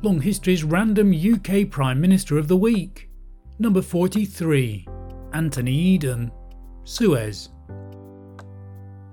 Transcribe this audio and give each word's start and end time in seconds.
Long 0.00 0.20
History's 0.20 0.62
random 0.62 1.12
UK 1.12 1.68
Prime 1.68 2.00
Minister 2.00 2.38
of 2.38 2.46
the 2.46 2.56
Week. 2.56 3.10
Number 3.58 3.82
43 3.82 4.86
Anthony 5.32 5.72
Eden. 5.72 6.30
Suez. 6.84 7.48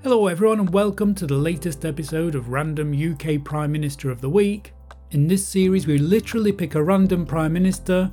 Hello, 0.03 0.27
everyone, 0.27 0.59
and 0.59 0.71
welcome 0.71 1.15
to 1.15 1.25
the 1.25 1.33
latest 1.33 1.85
episode 1.85 2.35
of 2.35 2.49
Random 2.49 2.93
UK 2.93 3.43
Prime 3.43 3.71
Minister 3.71 4.11
of 4.11 4.21
the 4.21 4.29
Week. 4.29 4.73
In 5.09 5.27
this 5.27 5.47
series, 5.47 5.87
we 5.87 5.97
literally 5.97 6.51
pick 6.51 6.75
a 6.75 6.83
random 6.83 7.25
Prime 7.25 7.53
Minister 7.53 8.11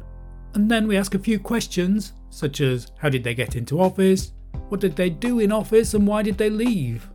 and 0.54 0.70
then 0.70 0.88
we 0.88 0.96
ask 0.96 1.14
a 1.14 1.18
few 1.18 1.38
questions, 1.38 2.14
such 2.30 2.62
as 2.62 2.90
how 2.96 3.10
did 3.10 3.22
they 3.22 3.34
get 3.34 3.54
into 3.54 3.82
office, 3.82 4.32
what 4.70 4.80
did 4.80 4.96
they 4.96 5.10
do 5.10 5.40
in 5.40 5.52
office, 5.52 5.92
and 5.92 6.06
why 6.06 6.22
did 6.22 6.38
they 6.38 6.48
leave? 6.48 7.11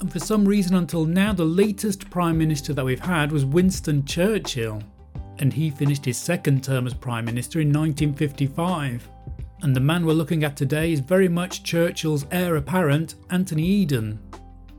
And 0.00 0.12
for 0.12 0.18
some 0.18 0.44
reason, 0.44 0.76
until 0.76 1.04
now, 1.04 1.32
the 1.32 1.44
latest 1.44 2.10
Prime 2.10 2.36
Minister 2.36 2.72
that 2.74 2.84
we've 2.84 3.00
had 3.00 3.32
was 3.32 3.44
Winston 3.44 4.04
Churchill, 4.04 4.82
and 5.38 5.52
he 5.52 5.70
finished 5.70 6.04
his 6.04 6.18
second 6.18 6.62
term 6.62 6.86
as 6.86 6.94
Prime 6.94 7.24
Minister 7.24 7.60
in 7.60 7.68
1955. 7.68 9.08
And 9.62 9.74
the 9.74 9.80
man 9.80 10.04
we're 10.04 10.12
looking 10.12 10.44
at 10.44 10.56
today 10.56 10.92
is 10.92 11.00
very 11.00 11.28
much 11.28 11.62
Churchill's 11.62 12.26
heir 12.30 12.56
apparent, 12.56 13.14
Anthony 13.30 13.64
Eden. 13.64 14.18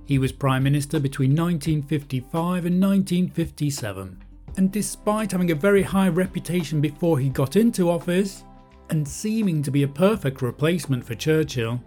He 0.05 0.20
was 0.20 0.31
Prime 0.31 0.63
Minister 0.63 0.99
between 0.99 1.31
1955 1.31 2.65
and 2.65 2.81
1957 2.81 4.23
and 4.57 4.71
despite 4.71 5.31
having 5.31 5.52
a 5.52 5.55
very 5.55 5.84
high 5.84 6.09
reputation 6.09 6.81
before 6.81 7.20
he 7.20 7.29
got 7.29 7.55
into 7.55 7.90
office, 7.90 8.43
and 8.90 9.07
seeming 9.07 9.62
to 9.62 9.71
be 9.71 9.84
a 9.84 9.88
perfect 9.88 10.41
replacement 10.41 11.05
for 11.05 11.13
Churchill, 11.13 11.81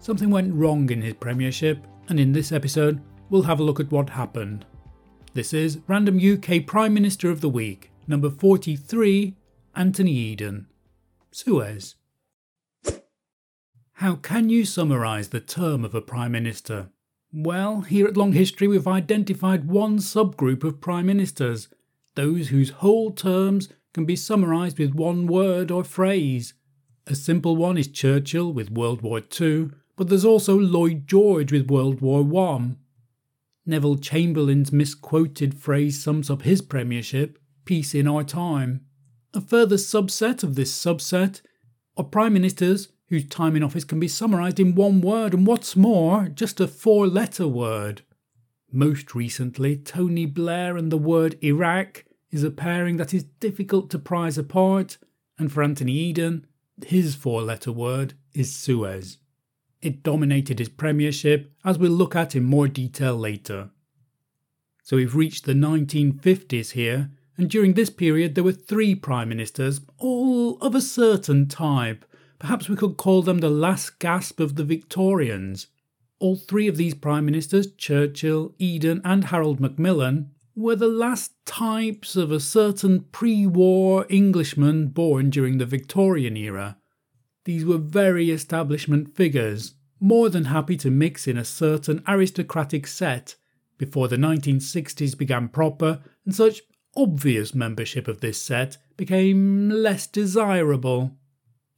something 0.00 0.30
went 0.30 0.54
wrong 0.54 0.88
in 0.90 1.02
his 1.02 1.14
premiership, 1.14 1.86
and 2.08 2.20
in 2.20 2.32
this 2.32 2.52
episode, 2.52 3.00
we'll 3.30 3.42
have 3.42 3.60
a 3.60 3.62
look 3.62 3.80
at 3.80 3.90
what 3.90 4.10
happened. 4.10 4.66
This 5.32 5.52
is 5.52 5.80
Random 5.86 6.18
UK 6.18 6.66
Prime 6.66 6.94
Minister 6.94 7.30
of 7.30 7.40
the 7.40 7.48
Week, 7.48 7.90
number 8.06 8.30
43, 8.30 9.34
Anthony 9.74 10.12
Eden. 10.12 10.66
Suez. 11.30 11.96
How 13.94 14.16
can 14.16 14.48
you 14.48 14.64
summarise 14.64 15.28
the 15.28 15.40
term 15.40 15.84
of 15.84 15.94
a 15.94 16.00
Prime 16.00 16.32
Minister? 16.32 16.90
Well, 17.32 17.80
here 17.80 18.06
at 18.06 18.16
Long 18.16 18.32
History, 18.32 18.68
we've 18.68 18.86
identified 18.86 19.68
one 19.68 19.98
subgroup 19.98 20.62
of 20.62 20.80
Prime 20.80 21.06
Ministers 21.06 21.68
those 22.14 22.48
whose 22.48 22.70
whole 22.70 23.10
terms 23.10 23.68
can 23.92 24.04
be 24.04 24.16
summarised 24.16 24.78
with 24.78 24.94
one 24.94 25.26
word 25.26 25.70
or 25.70 25.84
phrase. 25.84 26.54
A 27.06 27.14
simple 27.14 27.56
one 27.56 27.76
is 27.76 27.88
Churchill 27.88 28.52
with 28.52 28.70
World 28.70 29.02
War 29.02 29.20
II, 29.40 29.70
but 29.96 30.08
there's 30.08 30.24
also 30.24 30.58
Lloyd 30.58 31.06
George 31.06 31.52
with 31.52 31.70
World 31.70 32.00
War 32.00 32.22
I. 32.50 32.70
Neville 33.66 33.96
Chamberlain's 33.96 34.72
misquoted 34.72 35.54
phrase 35.54 36.02
sums 36.02 36.28
up 36.30 36.42
his 36.42 36.60
premiership 36.60 37.38
peace 37.64 37.94
in 37.94 38.06
our 38.06 38.24
time. 38.24 38.84
A 39.32 39.40
further 39.40 39.76
subset 39.76 40.42
of 40.42 40.54
this 40.54 40.72
subset 40.72 41.40
are 41.96 42.04
prime 42.04 42.34
ministers 42.34 42.88
whose 43.08 43.26
time 43.26 43.56
in 43.56 43.62
office 43.62 43.84
can 43.84 44.00
be 44.00 44.08
summarised 44.08 44.58
in 44.58 44.74
one 44.74 45.00
word, 45.00 45.34
and 45.34 45.46
what's 45.46 45.76
more, 45.76 46.28
just 46.28 46.60
a 46.60 46.66
four 46.66 47.06
letter 47.06 47.46
word. 47.46 48.02
Most 48.72 49.14
recently, 49.14 49.76
Tony 49.76 50.26
Blair 50.26 50.76
and 50.76 50.90
the 50.90 50.98
word 50.98 51.38
Iraq 51.42 52.04
is 52.30 52.42
a 52.42 52.50
pairing 52.50 52.96
that 52.96 53.14
is 53.14 53.24
difficult 53.24 53.90
to 53.90 53.98
prize 53.98 54.38
apart, 54.38 54.98
and 55.38 55.52
for 55.52 55.62
Anthony 55.62 55.92
Eden, 55.92 56.46
his 56.84 57.14
four 57.14 57.42
letter 57.42 57.70
word 57.70 58.14
is 58.32 58.54
Suez. 58.54 59.18
It 59.84 60.02
dominated 60.02 60.60
his 60.60 60.70
premiership, 60.70 61.52
as 61.62 61.76
we'll 61.78 61.92
look 61.92 62.16
at 62.16 62.34
in 62.34 62.42
more 62.42 62.68
detail 62.68 63.14
later. 63.14 63.68
So 64.82 64.96
we've 64.96 65.14
reached 65.14 65.44
the 65.44 65.52
1950s 65.52 66.70
here, 66.70 67.10
and 67.36 67.50
during 67.50 67.74
this 67.74 67.90
period 67.90 68.34
there 68.34 68.44
were 68.44 68.52
three 68.52 68.94
prime 68.94 69.28
ministers, 69.28 69.82
all 69.98 70.56
of 70.62 70.74
a 70.74 70.80
certain 70.80 71.48
type. 71.48 72.06
Perhaps 72.38 72.66
we 72.66 72.76
could 72.76 72.96
call 72.96 73.20
them 73.20 73.40
the 73.40 73.50
last 73.50 73.98
gasp 73.98 74.40
of 74.40 74.56
the 74.56 74.64
Victorians. 74.64 75.66
All 76.18 76.36
three 76.36 76.66
of 76.66 76.78
these 76.78 76.94
prime 76.94 77.26
ministers, 77.26 77.70
Churchill, 77.70 78.54
Eden, 78.58 79.02
and 79.04 79.24
Harold 79.24 79.60
Macmillan, 79.60 80.30
were 80.56 80.76
the 80.76 80.88
last 80.88 81.32
types 81.44 82.16
of 82.16 82.32
a 82.32 82.40
certain 82.40 83.00
pre 83.12 83.46
war 83.46 84.06
Englishman 84.08 84.86
born 84.86 85.28
during 85.28 85.58
the 85.58 85.66
Victorian 85.66 86.38
era. 86.38 86.78
These 87.44 87.64
were 87.64 87.78
very 87.78 88.30
establishment 88.30 89.14
figures, 89.14 89.74
more 90.00 90.28
than 90.28 90.46
happy 90.46 90.76
to 90.78 90.90
mix 90.90 91.26
in 91.26 91.36
a 91.36 91.44
certain 91.44 92.02
aristocratic 92.08 92.86
set 92.86 93.36
before 93.78 94.08
the 94.08 94.16
1960s 94.16 95.16
began 95.16 95.48
proper 95.48 96.00
and 96.24 96.34
such 96.34 96.62
obvious 96.96 97.54
membership 97.54 98.08
of 98.08 98.20
this 98.20 98.40
set 98.40 98.78
became 98.96 99.68
less 99.68 100.06
desirable. 100.06 101.16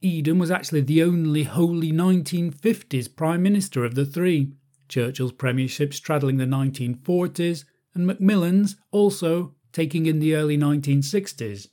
Eden 0.01 0.37
was 0.37 0.51
actually 0.51 0.81
the 0.81 1.01
only 1.01 1.43
wholly 1.43 1.91
1950s 1.91 3.15
Prime 3.15 3.41
Minister 3.41 3.83
of 3.83 3.95
the 3.95 4.05
three, 4.05 4.53
Churchill's 4.87 5.31
premiership 5.31 5.93
straddling 5.93 6.37
the 6.37 6.45
1940s, 6.45 7.65
and 7.93 8.05
Macmillan's 8.05 8.77
also 8.91 9.55
taking 9.73 10.05
in 10.05 10.19
the 10.19 10.35
early 10.35 10.57
1960s. 10.57 11.67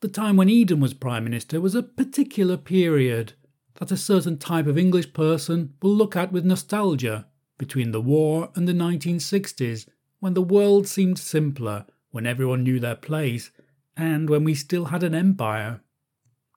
The 0.00 0.08
time 0.08 0.36
when 0.36 0.48
Eden 0.48 0.78
was 0.78 0.94
Prime 0.94 1.24
Minister 1.24 1.60
was 1.60 1.74
a 1.74 1.82
particular 1.82 2.56
period 2.56 3.32
that 3.80 3.90
a 3.90 3.96
certain 3.96 4.38
type 4.38 4.68
of 4.68 4.78
English 4.78 5.12
person 5.12 5.74
will 5.82 5.90
look 5.90 6.14
at 6.14 6.30
with 6.30 6.44
nostalgia 6.44 7.26
between 7.58 7.90
the 7.90 8.00
war 8.00 8.50
and 8.54 8.68
the 8.68 8.72
1960s, 8.72 9.88
when 10.20 10.34
the 10.34 10.42
world 10.42 10.86
seemed 10.86 11.18
simpler, 11.18 11.84
when 12.12 12.26
everyone 12.26 12.62
knew 12.62 12.78
their 12.78 12.94
place, 12.94 13.50
and 13.96 14.30
when 14.30 14.44
we 14.44 14.54
still 14.54 14.86
had 14.86 15.02
an 15.02 15.16
empire. 15.16 15.80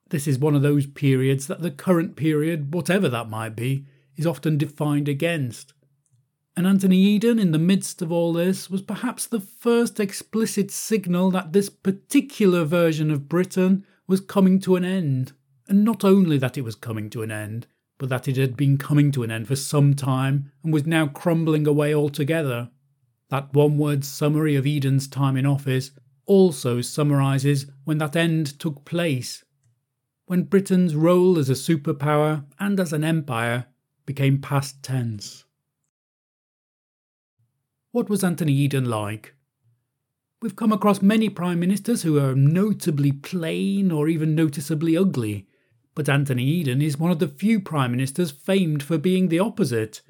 This 0.09 0.28
is 0.28 0.38
one 0.38 0.53
of 0.56 0.62
those 0.62 0.85
periods 0.85 1.47
that 1.47 1.62
the 1.62 1.72
current 1.72 2.16
period, 2.16 2.75
whatever 2.75 3.09
that 3.09 3.29
might 3.29 3.56
be, 3.56 3.88
is 4.16 4.28
often 4.28 4.59
defined 4.59 5.08
against. 5.09 5.73
And 6.56 6.68
Anthony 6.68 6.98
Eden, 6.98 7.40
in 7.40 7.52
the 7.52 7.60
midst 7.60 8.02
of 8.02 8.12
all 8.12 8.34
this, 8.34 8.70
was 8.70 8.82
perhaps 8.82 9.26
the 9.26 9.40
first 9.40 10.00
explicit 10.00 10.70
signal 10.70 11.32
that 11.32 11.54
this 11.54 11.70
particular 11.70 12.66
version 12.66 13.10
of 13.10 13.30
Britain 13.30 13.86
was 14.08 14.20
coming 14.20 14.60
to 14.62 14.76
an 14.76 14.84
end. 14.84 15.32
And 15.68 15.86
not 15.86 16.04
only 16.04 16.38
that 16.38 16.58
it 16.58 16.64
was 16.64 16.76
coming 16.76 17.10
to 17.12 17.22
an 17.22 17.32
end, 17.32 17.68
but 17.98 18.10
that 18.10 18.28
it 18.28 18.36
had 18.36 18.58
been 18.58 18.78
coming 18.78 19.12
to 19.14 19.24
an 19.24 19.32
end 19.32 19.48
for 19.48 19.56
some 19.56 19.94
time 19.94 20.52
and 20.64 20.74
was 20.74 20.86
now 20.86 21.08
crumbling 21.08 21.66
away 21.66 21.96
altogether. 21.96 22.70
That 23.30 23.54
one 23.54 23.78
word 23.78 24.04
summary 24.04 24.56
of 24.56 24.68
Eden's 24.68 25.08
time 25.08 25.38
in 25.38 25.46
office 25.46 25.92
also 26.26 26.82
summarises 26.82 27.68
when 27.86 28.00
that 28.00 28.16
end 28.16 28.60
took 28.60 28.84
place 28.84 29.44
when 30.32 30.44
Britain's 30.44 30.96
role 30.96 31.38
as 31.38 31.50
a 31.50 31.54
superpower 31.54 32.46
and 32.58 32.80
as 32.80 32.94
an 32.94 33.04
empire 33.04 33.66
became 34.06 34.40
past 34.40 34.82
tense. 34.82 35.44
What 37.91 38.09
was 38.09 38.24
Anthony 38.24 38.53
Eden 38.53 38.85
like? 38.85 39.35
We've 40.41 40.56
come 40.56 40.72
across 40.72 41.02
many 41.02 41.29
prime 41.29 41.59
ministers 41.59 42.03
who 42.03 42.19
are 42.19 42.35
notably 42.35 43.12
plain 43.12 43.91
or 43.91 44.07
even 44.07 44.34
noticeably 44.34 44.97
ugly, 44.97 45.47
but 45.94 46.09
Anthony 46.09 46.46
Eden 46.46 46.81
is 46.81 46.97
one 46.97 47.12
of 47.12 47.19
the 47.19 47.28
few 47.28 47.59
prime 47.59 47.91
ministers 47.91 48.31
famed 48.31 48.81
for 48.81 48.97
being 48.97 49.28
the 49.28 49.40
opposite. 49.40 50.02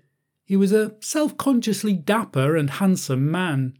He 0.46 0.56
was 0.56 0.72
a 0.72 0.96
self 1.02 1.38
consciously 1.38 1.94
dapper 1.94 2.56
and 2.56 2.70
handsome 2.70 3.30
man, 3.30 3.74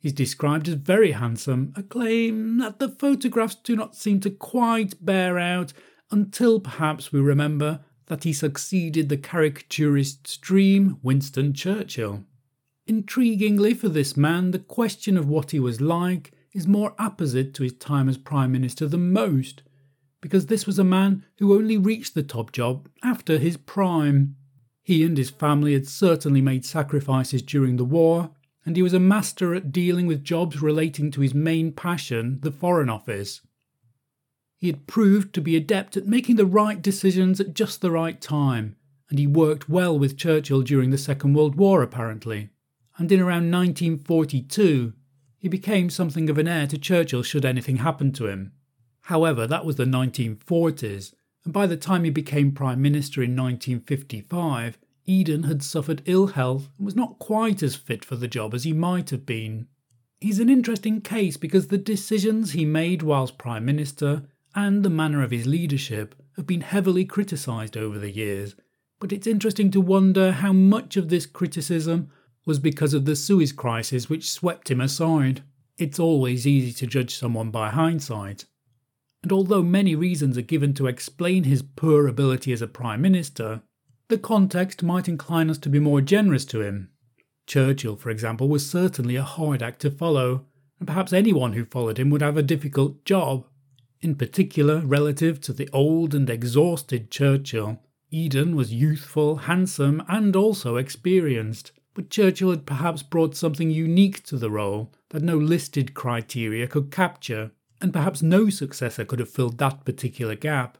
He's 0.00 0.12
described 0.12 0.68
as 0.68 0.74
very 0.74 1.12
handsome, 1.12 1.72
a 1.76 1.82
claim 1.82 2.58
that 2.58 2.78
the 2.78 2.88
photographs 2.88 3.56
do 3.56 3.74
not 3.74 3.96
seem 3.96 4.20
to 4.20 4.30
quite 4.30 5.04
bear 5.04 5.38
out 5.38 5.72
until 6.10 6.60
perhaps 6.60 7.12
we 7.12 7.20
remember 7.20 7.80
that 8.06 8.22
he 8.22 8.32
succeeded 8.32 9.08
the 9.08 9.16
caricaturist's 9.16 10.36
dream, 10.36 10.98
Winston 11.02 11.52
Churchill. 11.52 12.24
Intriguingly 12.88 13.76
for 13.76 13.90
this 13.90 14.16
man, 14.16 14.50
the 14.50 14.58
question 14.58 15.18
of 15.18 15.28
what 15.28 15.50
he 15.50 15.60
was 15.60 15.78
like 15.78 16.32
is 16.54 16.66
more 16.66 16.94
apposite 16.98 17.52
to 17.54 17.62
his 17.62 17.74
time 17.74 18.08
as 18.08 18.16
Prime 18.16 18.50
Minister 18.50 18.88
than 18.88 19.12
most, 19.12 19.62
because 20.22 20.46
this 20.46 20.66
was 20.66 20.78
a 20.78 20.84
man 20.84 21.22
who 21.38 21.54
only 21.54 21.76
reached 21.76 22.14
the 22.14 22.22
top 22.22 22.50
job 22.50 22.88
after 23.04 23.36
his 23.36 23.58
prime. 23.58 24.36
He 24.82 25.04
and 25.04 25.18
his 25.18 25.28
family 25.28 25.74
had 25.74 25.86
certainly 25.86 26.40
made 26.40 26.64
sacrifices 26.64 27.42
during 27.42 27.76
the 27.76 27.84
war, 27.84 28.30
and 28.64 28.74
he 28.74 28.82
was 28.82 28.94
a 28.94 29.00
master 29.00 29.54
at 29.54 29.70
dealing 29.70 30.06
with 30.06 30.24
jobs 30.24 30.62
relating 30.62 31.10
to 31.10 31.20
his 31.20 31.34
main 31.34 31.72
passion, 31.72 32.38
the 32.40 32.50
Foreign 32.50 32.88
Office. 32.88 33.42
He 34.56 34.66
had 34.66 34.86
proved 34.86 35.34
to 35.34 35.42
be 35.42 35.56
adept 35.56 35.98
at 35.98 36.06
making 36.06 36.36
the 36.36 36.46
right 36.46 36.80
decisions 36.80 37.38
at 37.38 37.52
just 37.52 37.82
the 37.82 37.90
right 37.90 38.18
time, 38.18 38.76
and 39.10 39.18
he 39.18 39.26
worked 39.26 39.68
well 39.68 39.98
with 39.98 40.16
Churchill 40.16 40.62
during 40.62 40.88
the 40.88 40.96
Second 40.96 41.34
World 41.34 41.54
War, 41.54 41.82
apparently. 41.82 42.48
And 42.98 43.10
in 43.12 43.20
around 43.20 43.50
1942, 43.50 44.92
he 45.38 45.48
became 45.48 45.88
something 45.88 46.28
of 46.28 46.36
an 46.36 46.48
heir 46.48 46.66
to 46.66 46.76
Churchill 46.76 47.22
should 47.22 47.44
anything 47.44 47.76
happen 47.76 48.12
to 48.12 48.26
him. 48.26 48.52
However, 49.02 49.46
that 49.46 49.64
was 49.64 49.76
the 49.76 49.84
1940s, 49.84 51.14
and 51.44 51.54
by 51.54 51.66
the 51.66 51.76
time 51.76 52.04
he 52.04 52.10
became 52.10 52.52
Prime 52.52 52.82
Minister 52.82 53.22
in 53.22 53.36
1955, 53.36 54.78
Eden 55.06 55.44
had 55.44 55.62
suffered 55.62 56.02
ill 56.04 56.26
health 56.26 56.68
and 56.76 56.84
was 56.84 56.96
not 56.96 57.18
quite 57.18 57.62
as 57.62 57.76
fit 57.76 58.04
for 58.04 58.16
the 58.16 58.28
job 58.28 58.52
as 58.52 58.64
he 58.64 58.72
might 58.72 59.10
have 59.10 59.24
been. 59.24 59.68
He's 60.20 60.40
an 60.40 60.50
interesting 60.50 61.00
case 61.00 61.36
because 61.36 61.68
the 61.68 61.78
decisions 61.78 62.50
he 62.50 62.64
made 62.64 63.02
whilst 63.02 63.38
Prime 63.38 63.64
Minister 63.64 64.24
and 64.54 64.84
the 64.84 64.90
manner 64.90 65.22
of 65.22 65.30
his 65.30 65.46
leadership 65.46 66.14
have 66.36 66.46
been 66.46 66.60
heavily 66.62 67.04
criticised 67.04 67.76
over 67.76 67.98
the 67.98 68.10
years, 68.10 68.56
but 68.98 69.12
it's 69.12 69.26
interesting 69.26 69.70
to 69.70 69.80
wonder 69.80 70.32
how 70.32 70.52
much 70.52 70.96
of 70.96 71.08
this 71.08 71.24
criticism 71.24 72.10
was 72.48 72.58
because 72.58 72.94
of 72.94 73.04
the 73.04 73.14
Suez 73.14 73.52
crisis 73.52 74.08
which 74.08 74.30
swept 74.30 74.70
him 74.70 74.80
aside. 74.80 75.42
It's 75.76 75.98
always 75.98 76.46
easy 76.46 76.72
to 76.72 76.86
judge 76.86 77.14
someone 77.14 77.50
by 77.50 77.68
hindsight. 77.68 78.46
And 79.22 79.30
although 79.30 79.62
many 79.62 79.94
reasons 79.94 80.38
are 80.38 80.42
given 80.42 80.72
to 80.74 80.86
explain 80.86 81.44
his 81.44 81.62
poor 81.62 82.08
ability 82.08 82.52
as 82.54 82.62
a 82.62 82.66
Prime 82.66 83.02
Minister, 83.02 83.60
the 84.08 84.16
context 84.16 84.82
might 84.82 85.08
incline 85.08 85.50
us 85.50 85.58
to 85.58 85.68
be 85.68 85.78
more 85.78 86.00
generous 86.00 86.46
to 86.46 86.62
him. 86.62 86.88
Churchill, 87.46 87.96
for 87.96 88.08
example, 88.08 88.48
was 88.48 88.68
certainly 88.68 89.16
a 89.16 89.22
hard 89.22 89.62
act 89.62 89.82
to 89.82 89.90
follow, 89.90 90.46
and 90.78 90.86
perhaps 90.86 91.12
anyone 91.12 91.52
who 91.52 91.66
followed 91.66 91.98
him 91.98 92.08
would 92.08 92.22
have 92.22 92.38
a 92.38 92.42
difficult 92.42 93.04
job. 93.04 93.44
In 94.00 94.14
particular, 94.14 94.80
relative 94.80 95.38
to 95.42 95.52
the 95.52 95.68
old 95.70 96.14
and 96.14 96.30
exhausted 96.30 97.10
Churchill, 97.10 97.82
Eden 98.10 98.56
was 98.56 98.72
youthful, 98.72 99.36
handsome, 99.36 100.02
and 100.08 100.34
also 100.34 100.76
experienced, 100.76 101.72
but 101.94 102.10
Churchill 102.10 102.50
had 102.50 102.66
perhaps 102.66 103.02
brought 103.02 103.36
something 103.36 103.70
unique 103.70 104.22
to 104.24 104.36
the 104.36 104.50
role 104.50 104.92
that 105.10 105.22
no 105.22 105.36
listed 105.36 105.94
criteria 105.94 106.66
could 106.66 106.90
capture, 106.90 107.50
and 107.80 107.92
perhaps 107.92 108.22
no 108.22 108.50
successor 108.50 109.04
could 109.04 109.18
have 109.18 109.30
filled 109.30 109.58
that 109.58 109.84
particular 109.84 110.34
gap. 110.34 110.78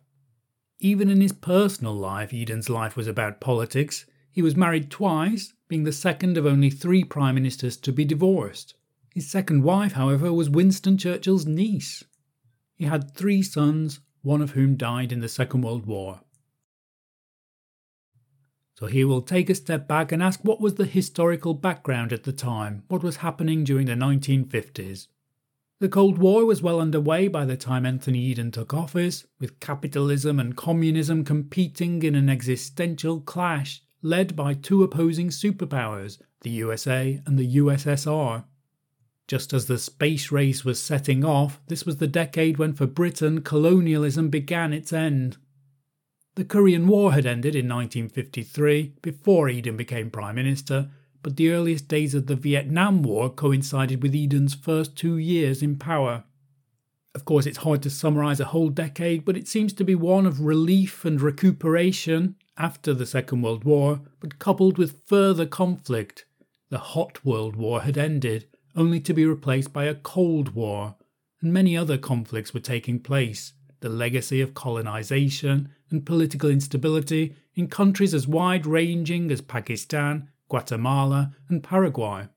Even 0.80 1.10
in 1.10 1.20
his 1.20 1.32
personal 1.32 1.94
life, 1.94 2.32
Eden's 2.32 2.70
life 2.70 2.96
was 2.96 3.06
about 3.06 3.40
politics. 3.40 4.06
He 4.30 4.42
was 4.42 4.54
married 4.54 4.90
twice, 4.90 5.54
being 5.66 5.84
the 5.84 5.92
second 5.92 6.36
of 6.36 6.46
only 6.46 6.70
three 6.70 7.02
prime 7.02 7.34
ministers 7.34 7.76
to 7.78 7.92
be 7.92 8.04
divorced. 8.04 8.74
His 9.12 9.28
second 9.28 9.64
wife, 9.64 9.92
however, 9.92 10.32
was 10.32 10.48
Winston 10.48 10.96
Churchill's 10.96 11.46
niece. 11.46 12.04
He 12.76 12.84
had 12.84 13.14
three 13.14 13.42
sons, 13.42 14.00
one 14.22 14.40
of 14.40 14.52
whom 14.52 14.76
died 14.76 15.10
in 15.10 15.20
the 15.20 15.28
Second 15.28 15.62
World 15.62 15.86
War. 15.86 16.20
So 18.78 18.86
here 18.86 19.08
we'll 19.08 19.22
take 19.22 19.50
a 19.50 19.56
step 19.56 19.88
back 19.88 20.12
and 20.12 20.22
ask 20.22 20.38
what 20.44 20.60
was 20.60 20.76
the 20.76 20.84
historical 20.84 21.52
background 21.52 22.12
at 22.12 22.22
the 22.22 22.32
time, 22.32 22.84
what 22.86 23.02
was 23.02 23.16
happening 23.16 23.64
during 23.64 23.86
the 23.86 23.94
1950s. 23.94 25.08
The 25.80 25.88
Cold 25.88 26.18
War 26.18 26.44
was 26.44 26.62
well 26.62 26.80
underway 26.80 27.26
by 27.26 27.44
the 27.44 27.56
time 27.56 27.84
Anthony 27.84 28.20
Eden 28.20 28.52
took 28.52 28.72
office, 28.72 29.26
with 29.40 29.58
capitalism 29.58 30.38
and 30.38 30.56
communism 30.56 31.24
competing 31.24 32.04
in 32.04 32.14
an 32.14 32.28
existential 32.28 33.20
clash 33.20 33.82
led 34.00 34.36
by 34.36 34.54
two 34.54 34.84
opposing 34.84 35.30
superpowers, 35.30 36.20
the 36.42 36.50
USA 36.50 37.20
and 37.26 37.36
the 37.36 37.56
USSR. 37.56 38.44
Just 39.26 39.52
as 39.52 39.66
the 39.66 39.78
space 39.78 40.30
race 40.30 40.64
was 40.64 40.80
setting 40.80 41.24
off, 41.24 41.60
this 41.66 41.84
was 41.84 41.96
the 41.96 42.06
decade 42.06 42.58
when 42.58 42.74
for 42.74 42.86
Britain 42.86 43.40
colonialism 43.40 44.28
began 44.28 44.72
its 44.72 44.92
end. 44.92 45.36
The 46.38 46.44
Korean 46.44 46.86
War 46.86 47.14
had 47.14 47.26
ended 47.26 47.56
in 47.56 47.66
1953 47.66 48.92
before 49.02 49.48
Eden 49.48 49.76
became 49.76 50.08
Prime 50.08 50.36
Minister, 50.36 50.88
but 51.20 51.34
the 51.34 51.50
earliest 51.50 51.88
days 51.88 52.14
of 52.14 52.28
the 52.28 52.36
Vietnam 52.36 53.02
War 53.02 53.28
coincided 53.28 54.04
with 54.04 54.14
Eden's 54.14 54.54
first 54.54 54.94
two 54.94 55.16
years 55.16 55.64
in 55.64 55.76
power. 55.78 56.22
Of 57.12 57.24
course, 57.24 57.44
it's 57.44 57.64
hard 57.66 57.82
to 57.82 57.90
summarise 57.90 58.38
a 58.38 58.44
whole 58.44 58.68
decade, 58.68 59.24
but 59.24 59.36
it 59.36 59.48
seems 59.48 59.72
to 59.72 59.84
be 59.84 59.96
one 59.96 60.26
of 60.26 60.38
relief 60.38 61.04
and 61.04 61.20
recuperation 61.20 62.36
after 62.56 62.94
the 62.94 63.04
Second 63.04 63.42
World 63.42 63.64
War, 63.64 64.02
but 64.20 64.38
coupled 64.38 64.78
with 64.78 65.02
further 65.06 65.44
conflict. 65.44 66.24
The 66.68 66.78
Hot 66.78 67.24
World 67.24 67.56
War 67.56 67.80
had 67.80 67.98
ended, 67.98 68.46
only 68.76 69.00
to 69.00 69.12
be 69.12 69.26
replaced 69.26 69.72
by 69.72 69.86
a 69.86 69.94
Cold 69.96 70.50
War, 70.50 70.94
and 71.42 71.52
many 71.52 71.76
other 71.76 71.98
conflicts 71.98 72.54
were 72.54 72.60
taking 72.60 73.00
place 73.00 73.54
the 73.80 73.88
legacy 73.88 74.40
of 74.40 74.54
colonisation 74.54 75.70
and 75.90 76.06
political 76.06 76.50
instability 76.50 77.34
in 77.54 77.68
countries 77.68 78.14
as 78.14 78.28
wide 78.28 78.66
ranging 78.66 79.30
as 79.30 79.40
Pakistan, 79.40 80.28
Guatemala, 80.48 81.32
and 81.48 81.62
Paraguay. 81.62 82.28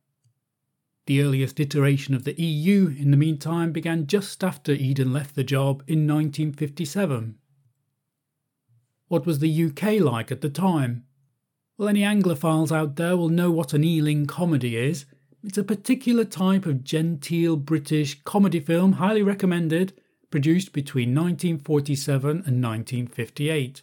The 1.07 1.21
earliest 1.21 1.59
iteration 1.59 2.13
of 2.13 2.24
the 2.24 2.39
EU, 2.42 2.95
in 2.98 3.12
the 3.12 3.18
meantime, 3.18 3.71
began 3.71 4.07
just 4.07 4.44
after 4.44 4.71
Eden 4.71 5.12
left 5.12 5.36
the 5.36 5.44
job 5.44 5.83
in 5.88 6.07
1957. 6.07 7.36
What 9.07 9.25
was 9.25 9.39
the 9.39 9.65
UK 9.65 10.00
like 10.00 10.31
at 10.31 10.42
the 10.42 10.50
time? 10.50 11.03
Well, 11.77 11.89
any 11.89 12.01
Anglophiles 12.01 12.71
out 12.71 12.95
there 12.95 13.18
will 13.18 13.30
know 13.30 13.51
what 13.51 13.74
an 13.74 13.83
Ealing 13.83 14.25
comedy 14.25 14.77
is. 14.77 15.06
It's 15.44 15.57
a 15.57 15.63
particular 15.63 16.24
type 16.24 16.65
of 16.65 16.83
genteel 16.83 17.56
British 17.56 18.21
comedy 18.24 18.59
film, 18.59 18.94
highly 18.94 19.24
recommended, 19.24 19.94
produced 20.31 20.74
between 20.74 21.10
1947 21.10 22.30
and 22.30 22.63
1958. 22.63 23.81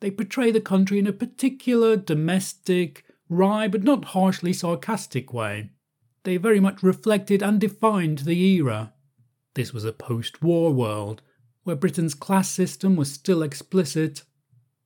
They 0.00 0.10
portray 0.10 0.50
the 0.50 0.60
country 0.60 0.98
in 0.98 1.06
a 1.06 1.12
particular 1.12 1.96
domestic, 1.96 3.04
wry 3.28 3.68
but 3.68 3.82
not 3.82 4.06
harshly 4.06 4.52
sarcastic 4.52 5.32
way. 5.32 5.70
They 6.22 6.36
very 6.38 6.60
much 6.60 6.82
reflected 6.82 7.42
and 7.42 7.60
defined 7.60 8.20
the 8.20 8.40
era. 8.40 8.92
This 9.54 9.72
was 9.72 9.84
a 9.84 9.92
post 9.92 10.42
war 10.42 10.72
world, 10.72 11.22
where 11.64 11.76
Britain's 11.76 12.14
class 12.14 12.48
system 12.48 12.96
was 12.96 13.12
still 13.12 13.42
explicit, 13.42 14.22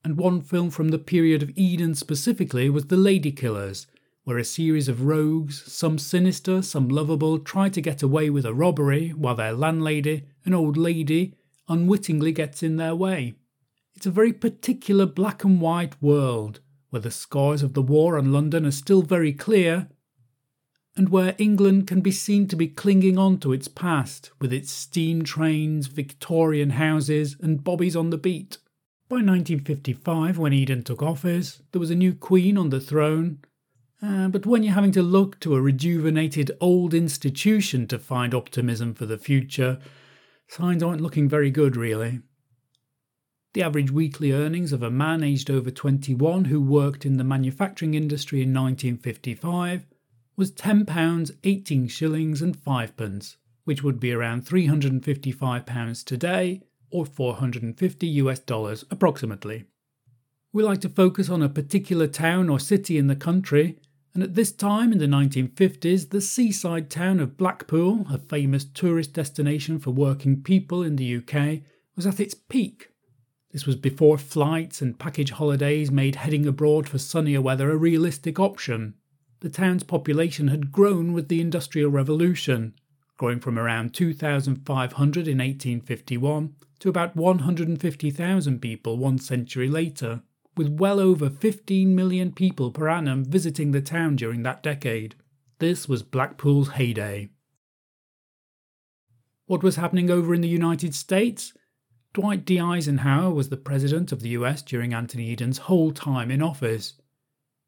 and 0.05 0.17
one 0.17 0.41
film 0.41 0.71
from 0.71 0.89
the 0.89 0.99
period 0.99 1.43
of 1.43 1.57
Eden 1.57 1.95
specifically 1.95 2.71
was 2.71 2.87
The 2.87 2.97
Lady 2.97 3.33
Killers, 3.33 3.87
where 4.29 4.37
a 4.37 4.45
series 4.45 4.89
of 4.89 5.07
rogues, 5.07 5.73
some 5.73 5.99
sinister, 5.99 6.61
some 6.61 6.87
lovable, 6.87 7.39
try 7.39 7.71
to 7.71 7.81
get 7.81 8.03
away 8.03 8.29
with 8.29 8.45
a 8.45 8.53
robbery 8.53 9.09
while 9.09 9.35
their 9.35 9.55
landlady, 9.55 10.23
an 10.45 10.53
old 10.53 10.77
lady, 10.77 11.35
unwittingly 11.67 12.31
gets 12.31 12.63
in 12.63 12.77
their 12.77 12.95
way. 12.95 13.33
It's 13.95 14.05
a 14.05 14.11
very 14.11 14.35
particular 14.35 15.07
black 15.07 15.45
and 15.45 15.63
white 15.63 15.95
world, 16.03 16.61
where 16.91 17.01
the 17.01 17.11
scars 17.11 17.63
of 17.63 17.73
the 17.73 17.81
war 17.81 18.19
on 18.19 18.31
London 18.31 18.67
are 18.67 18.71
still 18.71 19.01
very 19.01 19.33
clear, 19.33 19.89
and 20.95 21.09
where 21.09 21.35
England 21.39 21.87
can 21.87 22.03
be 22.03 22.13
seen 22.13 22.47
to 22.49 22.55
be 22.57 22.69
clinging 22.69 23.17
on 23.17 23.39
to 23.39 23.55
its 23.55 23.67
past, 23.67 24.31
with 24.43 24.53
its 24.53 24.71
steam 24.71 25.25
trains, 25.25 25.87
Victorian 25.87 26.69
houses, 26.69 27.35
and 27.41 27.65
bobbies 27.65 27.97
on 27.97 28.11
the 28.11 28.19
beat. 28.19 28.59
By 29.09 29.23
1955, 29.23 30.37
when 30.37 30.53
Eden 30.53 30.83
took 30.83 31.03
office, 31.03 31.63
there 31.73 31.81
was 31.81 31.91
a 31.91 31.95
new 31.95 32.13
queen 32.13 32.59
on 32.59 32.69
the 32.69 32.79
throne, 32.79 33.39
uh, 34.03 34.29
but 34.29 34.47
when 34.47 34.63
you're 34.63 34.75
having 34.75 34.93
to 34.93 35.03
look 35.03 35.41
to 35.41 35.57
a 35.57 35.61
rejuvenated 35.61 36.53
old 36.61 36.95
institution 36.95 37.87
to 37.89 37.99
find 37.99 38.33
optimism 38.33 38.95
for 38.95 39.07
the 39.07 39.19
future, 39.19 39.79
signs 40.47 40.83
aren't 40.83 41.01
looking 41.01 41.29
very 41.29 41.51
good, 41.51 41.77
really. 41.77 42.21
The 43.55 43.63
average 43.63 43.91
weekly 43.91 44.31
earnings 44.31 44.73
of 44.73 44.83
a 44.83 44.91
man 44.91 45.25
aged 45.25 45.51
over 45.51 45.71
21 45.71 46.45
who 46.45 46.61
worked 46.61 47.05
in 47.05 47.17
the 47.17 47.25
manufacturing 47.25 47.95
industry 47.95 48.43
in 48.43 48.55
1955 48.55 49.87
was 50.37 50.53
£10, 50.53 51.31
18 51.43 51.89
shillings 51.89 52.41
and 52.41 52.57
5 52.57 52.97
pence, 52.97 53.37
which 53.65 53.83
would 53.83 53.99
be 53.99 54.13
around 54.13 54.47
£355 54.47 56.05
today 56.05 56.63
or 56.91 57.05
450 57.05 58.07
US 58.07 58.39
dollars 58.39 58.85
approximately. 58.93 59.65
We 60.53 60.63
like 60.63 60.81
to 60.83 60.89
focus 60.89 61.29
on 61.29 61.43
a 61.43 61.49
particular 61.49 62.07
town 62.07 62.49
or 62.49 62.61
city 62.61 62.97
in 62.97 63.09
the 63.09 63.17
country 63.17 63.79
and 64.19 64.25
at 64.25 64.35
this 64.35 64.51
time 64.51 64.91
in 64.91 64.99
the 64.99 65.07
1950s, 65.07 66.11
the 66.11 66.21
seaside 66.21 66.91
town 66.91 67.21
of 67.21 67.37
Blackpool, 67.37 68.05
a 68.11 68.19
famous 68.19 68.65
tourist 68.65 69.13
destination 69.13 69.79
for 69.79 69.93
working 69.93 70.43
people 70.43 70.83
in 70.83 70.97
the 70.97 71.19
UK, 71.19 71.61
was 71.95 72.05
at 72.05 72.19
its 72.19 72.35
peak. 72.35 72.89
This 73.53 73.65
was 73.65 73.77
before 73.77 74.19
flights 74.19 74.83
and 74.83 74.99
package 74.99 75.31
holidays 75.31 75.93
made 75.93 76.17
heading 76.17 76.47
abroad 76.47 76.89
for 76.89 76.99
sunnier 76.99 77.41
weather 77.41 77.71
a 77.71 77.77
realistic 77.77 78.41
option. 78.41 78.95
The 79.39 79.51
town's 79.51 79.85
population 79.85 80.49
had 80.49 80.73
grown 80.73 81.13
with 81.13 81.29
the 81.29 81.41
Industrial 81.41 81.89
Revolution, 81.89 82.75
growing 83.19 83.39
from 83.39 83.57
around 83.57 83.95
2,500 83.95 85.29
in 85.29 85.39
1851 85.39 86.57
to 86.81 86.89
about 86.89 87.15
150,000 87.15 88.61
people 88.61 88.97
one 88.97 89.19
century 89.19 89.69
later 89.69 90.23
with 90.59 90.69
well 90.69 90.99
over 90.99 91.31
15 91.31 91.95
million 91.95 92.33
people 92.33 92.71
per 92.71 92.89
annum 92.89 93.25
visiting 93.25 93.71
the 93.71 93.81
town 93.81 94.17
during 94.17 94.43
that 94.43 94.63
decade. 94.63 95.15
This 95.61 95.89
was 95.89 96.03
Blackpool's 96.03 96.71
heyday. 96.71 97.31
What 99.47 99.63
was 99.63 99.77
happening 99.77 100.11
over 100.11 100.35
in 100.35 100.41
the 100.43 100.49
United 100.49 100.95
States? 100.95 101.55
Dwight 102.13 102.45
D. 102.45 102.61
Eisenhower 102.61 103.33
was 103.33 103.49
the 103.49 103.57
president 103.57 104.13
of 104.13 104.21
the 104.21 104.31
US 104.31 104.61
during 104.61 104.93
Anthony 104.93 105.33
Eden's 105.33 105.59
whole 105.59 105.93
time 105.93 106.31
in 106.31 106.43
office. 106.43 106.95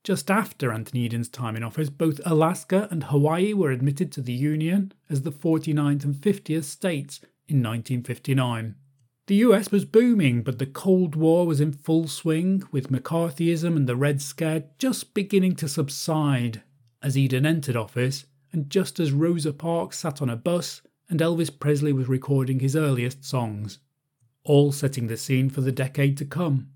Just 0.02 0.30
after 0.30 0.72
Anthony 0.72 1.04
Eden's 1.04 1.28
time 1.28 1.56
in 1.56 1.62
office, 1.62 1.90
both 1.90 2.20
Alaska 2.26 2.88
and 2.90 3.04
Hawaii 3.04 3.52
were 3.52 3.70
admitted 3.70 4.10
to 4.12 4.20
the 4.20 4.32
Union 4.32 4.92
as 5.08 5.22
the 5.22 5.32
49th 5.32 6.04
and 6.04 6.14
50th 6.14 6.64
states 6.64 7.20
in 7.46 7.62
1959. 7.62 8.74
The 9.30 9.46
US 9.46 9.70
was 9.70 9.84
booming, 9.84 10.42
but 10.42 10.58
the 10.58 10.66
Cold 10.66 11.14
War 11.14 11.46
was 11.46 11.60
in 11.60 11.70
full 11.70 12.08
swing, 12.08 12.64
with 12.72 12.90
McCarthyism 12.90 13.76
and 13.76 13.88
the 13.88 13.94
Red 13.94 14.20
Scare 14.20 14.64
just 14.76 15.14
beginning 15.14 15.54
to 15.54 15.68
subside. 15.68 16.64
As 17.00 17.16
Eden 17.16 17.46
entered 17.46 17.76
office, 17.76 18.24
and 18.52 18.68
just 18.68 18.98
as 18.98 19.12
Rosa 19.12 19.52
Parks 19.52 20.00
sat 20.00 20.20
on 20.20 20.28
a 20.28 20.34
bus 20.34 20.82
and 21.08 21.20
Elvis 21.20 21.48
Presley 21.48 21.92
was 21.92 22.08
recording 22.08 22.58
his 22.58 22.74
earliest 22.74 23.24
songs, 23.24 23.78
all 24.42 24.72
setting 24.72 25.06
the 25.06 25.16
scene 25.16 25.48
for 25.48 25.60
the 25.60 25.70
decade 25.70 26.16
to 26.16 26.24
come. 26.24 26.70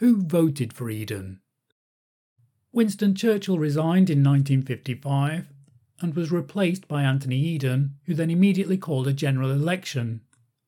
Who 0.00 0.20
voted 0.20 0.74
for 0.74 0.90
Eden? 0.90 1.40
Winston 2.72 3.14
Churchill 3.14 3.58
resigned 3.58 4.10
in 4.10 4.22
1955 4.22 5.46
and 6.02 6.14
was 6.14 6.30
replaced 6.30 6.86
by 6.88 7.04
Anthony 7.04 7.38
Eden, 7.38 7.94
who 8.04 8.12
then 8.12 8.28
immediately 8.28 8.76
called 8.76 9.08
a 9.08 9.14
general 9.14 9.50
election, 9.50 10.20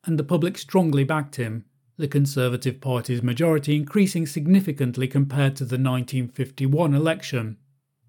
and 0.05 0.19
the 0.19 0.25
public 0.25 0.59
strongly 0.59 1.05
backed 1.05 1.37
him, 1.37 1.65
the 1.97 2.09
Conservative 2.09 2.81
Party's 2.81 3.23
majority 3.23 3.77
increasing 3.77 4.27
significantly 4.27 5.07
compared 5.07 5.57
to 5.57 5.65
the 5.65 5.77
1951 5.77 6.95
election. 6.95 7.57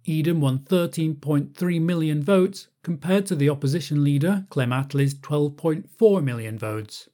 Eden 0.05 0.39
won 0.39 0.59
13.3 0.59 1.81
million 1.81 2.23
votes 2.23 2.67
compared 2.83 3.25
to 3.25 3.35
the 3.35 3.49
opposition 3.49 4.03
leader 4.03 4.45
Clem 4.49 4.71
Attlee's 4.71 5.15
12.4 5.15 6.23
million 6.23 6.57
votes. 6.57 7.09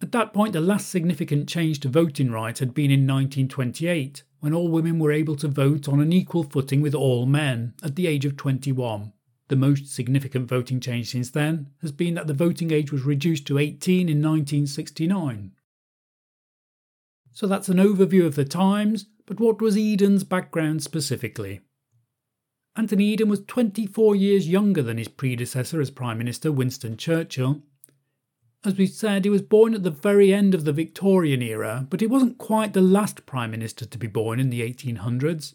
At 0.00 0.10
that 0.12 0.32
point, 0.32 0.52
the 0.52 0.60
last 0.60 0.88
significant 0.88 1.48
change 1.48 1.78
to 1.80 1.88
voting 1.88 2.32
rights 2.32 2.58
had 2.58 2.74
been 2.74 2.90
in 2.90 3.06
1928, 3.06 4.24
when 4.40 4.52
all 4.52 4.68
women 4.68 4.98
were 4.98 5.12
able 5.12 5.36
to 5.36 5.46
vote 5.46 5.88
on 5.88 6.00
an 6.00 6.12
equal 6.12 6.42
footing 6.42 6.82
with 6.82 6.94
all 6.94 7.26
men 7.26 7.74
at 7.84 7.94
the 7.94 8.08
age 8.08 8.24
of 8.24 8.36
21. 8.36 9.12
The 9.52 9.56
most 9.56 9.94
significant 9.94 10.48
voting 10.48 10.80
change 10.80 11.10
since 11.10 11.28
then 11.28 11.68
has 11.82 11.92
been 11.92 12.14
that 12.14 12.26
the 12.26 12.32
voting 12.32 12.70
age 12.70 12.90
was 12.90 13.04
reduced 13.04 13.46
to 13.48 13.58
18 13.58 14.08
in 14.08 14.22
1969. 14.22 15.52
So 17.32 17.46
that's 17.46 17.68
an 17.68 17.76
overview 17.76 18.24
of 18.24 18.34
the 18.34 18.46
times, 18.46 19.04
but 19.26 19.40
what 19.40 19.60
was 19.60 19.76
Eden's 19.76 20.24
background 20.24 20.82
specifically? 20.82 21.60
Anthony 22.76 23.04
Eden 23.04 23.28
was 23.28 23.44
24 23.46 24.16
years 24.16 24.48
younger 24.48 24.80
than 24.80 24.96
his 24.96 25.08
predecessor 25.08 25.82
as 25.82 25.90
Prime 25.90 26.16
Minister, 26.16 26.50
Winston 26.50 26.96
Churchill. 26.96 27.60
As 28.64 28.76
we 28.76 28.86
said, 28.86 29.26
he 29.26 29.30
was 29.30 29.42
born 29.42 29.74
at 29.74 29.82
the 29.82 29.90
very 29.90 30.32
end 30.32 30.54
of 30.54 30.64
the 30.64 30.72
Victorian 30.72 31.42
era, 31.42 31.86
but 31.90 32.00
he 32.00 32.06
wasn't 32.06 32.38
quite 32.38 32.72
the 32.72 32.80
last 32.80 33.26
Prime 33.26 33.50
Minister 33.50 33.84
to 33.84 33.98
be 33.98 34.06
born 34.06 34.40
in 34.40 34.48
the 34.48 34.62
1800s. 34.62 35.52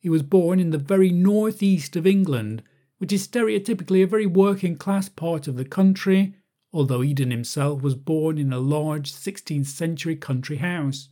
He 0.00 0.08
was 0.08 0.24
born 0.24 0.58
in 0.58 0.70
the 0.70 0.78
very 0.78 1.12
northeast 1.12 1.94
of 1.94 2.08
England, 2.08 2.64
which 3.00 3.14
is 3.14 3.26
stereotypically 3.26 4.02
a 4.02 4.06
very 4.06 4.26
working 4.26 4.76
class 4.76 5.08
part 5.08 5.48
of 5.48 5.56
the 5.56 5.64
country, 5.64 6.34
although 6.70 7.02
Eden 7.02 7.30
himself 7.30 7.80
was 7.80 7.94
born 7.94 8.36
in 8.36 8.52
a 8.52 8.58
large 8.58 9.10
16th 9.10 9.66
century 9.66 10.14
country 10.14 10.58
house. 10.58 11.08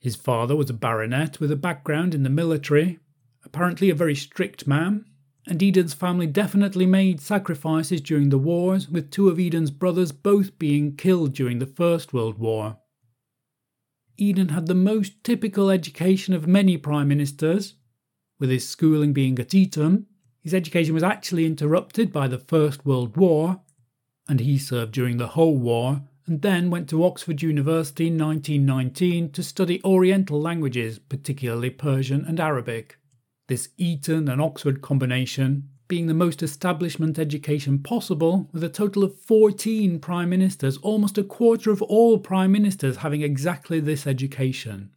His 0.00 0.16
father 0.16 0.56
was 0.56 0.70
a 0.70 0.74
baronet 0.74 1.38
with 1.38 1.52
a 1.52 1.56
background 1.56 2.14
in 2.14 2.22
the 2.22 2.30
military, 2.30 2.98
apparently 3.44 3.90
a 3.90 3.94
very 3.94 4.14
strict 4.14 4.66
man, 4.66 5.04
and 5.46 5.62
Eden's 5.62 5.92
family 5.92 6.26
definitely 6.26 6.86
made 6.86 7.20
sacrifices 7.20 8.00
during 8.00 8.30
the 8.30 8.38
wars, 8.38 8.88
with 8.88 9.10
two 9.10 9.28
of 9.28 9.38
Eden's 9.38 9.70
brothers 9.70 10.12
both 10.12 10.58
being 10.58 10.96
killed 10.96 11.34
during 11.34 11.58
the 11.58 11.66
First 11.66 12.14
World 12.14 12.38
War. 12.38 12.78
Eden 14.16 14.48
had 14.48 14.66
the 14.66 14.74
most 14.74 15.22
typical 15.22 15.68
education 15.68 16.32
of 16.32 16.46
many 16.46 16.78
prime 16.78 17.08
ministers, 17.08 17.74
with 18.38 18.48
his 18.48 18.66
schooling 18.66 19.12
being 19.12 19.38
at 19.38 19.52
Eton. 19.52 20.06
His 20.40 20.54
education 20.54 20.94
was 20.94 21.02
actually 21.02 21.46
interrupted 21.46 22.12
by 22.12 22.28
the 22.28 22.38
First 22.38 22.86
World 22.86 23.16
War, 23.16 23.60
and 24.28 24.40
he 24.40 24.58
served 24.58 24.92
during 24.92 25.16
the 25.16 25.28
whole 25.28 25.56
war 25.56 26.02
and 26.26 26.42
then 26.42 26.70
went 26.70 26.88
to 26.90 27.04
Oxford 27.04 27.40
University 27.40 28.08
in 28.08 28.18
1919 28.18 29.32
to 29.32 29.42
study 29.42 29.82
Oriental 29.82 30.40
languages, 30.40 30.98
particularly 30.98 31.70
Persian 31.70 32.24
and 32.26 32.38
Arabic 32.38 32.98
this 33.48 33.70
Eton 33.78 34.28
and 34.28 34.40
Oxford 34.40 34.80
combination 34.82 35.70
being 35.88 36.06
the 36.06 36.14
most 36.14 36.42
establishment 36.42 37.18
education 37.18 37.78
possible, 37.78 38.46
with 38.52 38.62
a 38.62 38.68
total 38.68 39.02
of 39.02 39.18
14 39.20 39.98
prime 40.00 40.28
ministers, 40.28 40.76
almost 40.78 41.16
a 41.16 41.24
quarter 41.24 41.70
of 41.70 41.80
all 41.80 42.18
prime 42.18 42.52
ministers 42.52 42.98
having 42.98 43.22
exactly 43.22 43.80
this 43.80 44.06
education. 44.06 44.90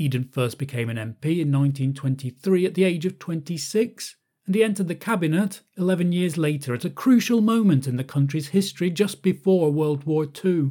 Eden 0.00 0.24
first 0.24 0.58
became 0.58 0.88
an 0.88 0.96
MP 0.96 1.40
in 1.40 1.52
1923 1.52 2.64
at 2.64 2.74
the 2.74 2.84
age 2.84 3.04
of 3.04 3.18
26, 3.18 4.16
and 4.46 4.54
he 4.54 4.62
entered 4.62 4.88
the 4.88 4.94
cabinet 4.94 5.60
11 5.76 6.12
years 6.12 6.38
later 6.38 6.72
at 6.72 6.84
a 6.84 6.90
crucial 6.90 7.40
moment 7.40 7.86
in 7.86 7.96
the 7.96 8.04
country's 8.04 8.48
history 8.48 8.90
just 8.90 9.22
before 9.22 9.70
World 9.70 10.04
War 10.04 10.26
II. 10.44 10.70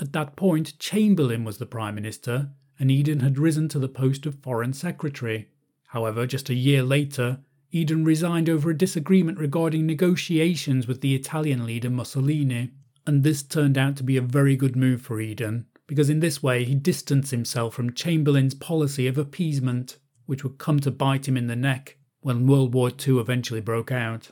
At 0.00 0.12
that 0.12 0.36
point, 0.36 0.78
Chamberlain 0.78 1.44
was 1.44 1.58
the 1.58 1.66
Prime 1.66 1.94
Minister, 1.94 2.50
and 2.78 2.90
Eden 2.90 3.20
had 3.20 3.38
risen 3.38 3.68
to 3.70 3.78
the 3.78 3.88
post 3.88 4.26
of 4.26 4.40
Foreign 4.42 4.72
Secretary. 4.72 5.48
However, 5.88 6.26
just 6.26 6.50
a 6.50 6.54
year 6.54 6.82
later, 6.82 7.40
Eden 7.70 8.04
resigned 8.04 8.48
over 8.48 8.70
a 8.70 8.78
disagreement 8.78 9.38
regarding 9.38 9.86
negotiations 9.86 10.86
with 10.86 11.00
the 11.00 11.14
Italian 11.14 11.66
leader 11.66 11.90
Mussolini, 11.90 12.70
and 13.06 13.24
this 13.24 13.42
turned 13.42 13.78
out 13.78 13.96
to 13.96 14.02
be 14.02 14.16
a 14.16 14.22
very 14.22 14.54
good 14.54 14.76
move 14.76 15.02
for 15.02 15.20
Eden, 15.20 15.66
because 15.88 16.08
in 16.08 16.20
this 16.20 16.40
way 16.40 16.62
he 16.64 16.76
distanced 16.76 17.32
himself 17.32 17.74
from 17.74 17.92
Chamberlain's 17.92 18.54
policy 18.54 19.08
of 19.08 19.18
appeasement, 19.18 19.96
which 20.26 20.44
would 20.44 20.58
come 20.58 20.78
to 20.80 20.92
bite 20.92 21.26
him 21.26 21.36
in 21.36 21.48
the 21.48 21.56
neck 21.56 21.96
when 22.20 22.46
World 22.46 22.72
War 22.74 22.90
II 22.90 23.18
eventually 23.18 23.60
broke 23.60 23.90
out. 23.90 24.30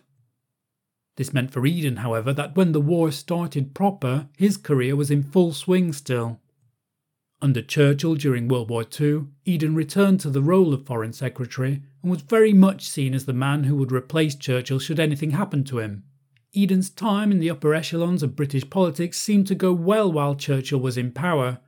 This 1.17 1.33
meant 1.33 1.51
for 1.51 1.65
Eden, 1.65 1.97
however, 1.97 2.33
that 2.35 2.57
when 2.57 2.73
the 2.73 2.81
war 2.81 3.11
started 3.11 3.75
proper, 3.75 4.29
his 4.37 4.59
career 4.59 4.95
was 4.95 5.11
in 5.11 5.23
full 5.23 5.53
swing 5.53 5.95
still. 5.95 6.41
Under 7.41 7.63
Churchill 7.63 8.17
during 8.17 8.49
World 8.49 8.69
War 8.69 8.85
II, 8.99 9.27
Eden 9.47 9.75
returned 9.75 10.21
to 10.21 10.31
the 10.31 10.43
role 10.43 10.75
of 10.75 10.87
Foreign 10.87 11.13
Secretary 11.13 11.83
and 12.03 12.11
was 12.11 12.21
very 12.21 12.53
much 12.53 12.89
seen 12.89 13.15
as 13.15 13.25
the 13.25 13.33
man 13.33 13.65
who 13.65 13.77
would 13.77 13.93
replace 13.93 14.35
Churchill 14.35 14.79
should 14.79 15.01
anything 15.01 15.31
happen 15.31 15.65
to 15.65 15.79
him. 15.79 16.05
Eden's 16.57 16.89
time 16.89 17.31
in 17.31 17.39
the 17.39 17.51
upper 17.51 17.75
echelons 17.75 18.23
of 18.23 18.35
British 18.35 18.69
politics 18.71 19.21
seemed 19.21 19.47
to 19.49 19.55
go 19.55 19.75
well 19.75 20.11
while 20.11 20.35
Churchill 20.35 20.81
was 20.81 20.97
in 20.97 21.13
power, 21.13 21.59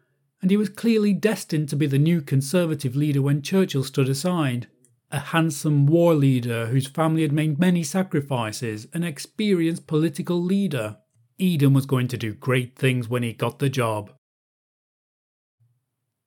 and 0.40 0.50
he 0.50 0.56
was 0.56 0.70
clearly 0.70 1.12
destined 1.12 1.68
to 1.68 1.76
be 1.76 1.86
the 1.86 1.98
new 1.98 2.22
Conservative 2.22 2.96
leader 2.96 3.20
when 3.20 3.42
Churchill 3.42 3.84
stood 3.84 4.08
aside. 4.08 4.66
A 5.10 5.18
handsome 5.18 5.86
war 5.86 6.14
leader 6.14 6.66
whose 6.66 6.86
family 6.86 7.22
had 7.22 7.32
made 7.32 7.58
many 7.58 7.82
sacrifices, 7.82 8.86
an 8.94 9.04
experienced 9.04 9.86
political 9.86 10.42
leader. 10.42 10.96
Eden 11.38 11.74
was 11.74 11.86
going 11.86 12.08
to 12.08 12.16
do 12.16 12.32
great 12.32 12.76
things 12.76 13.08
when 13.08 13.22
he 13.22 13.32
got 13.32 13.58
the 13.58 13.68
job. 13.68 14.12